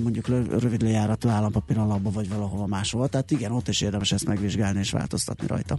[0.01, 0.27] mondjuk
[0.59, 3.07] rövid lejáratú állampapír alapba, vagy valahova máshova.
[3.07, 5.77] Tehát igen, ott is érdemes ezt megvizsgálni és változtatni rajta.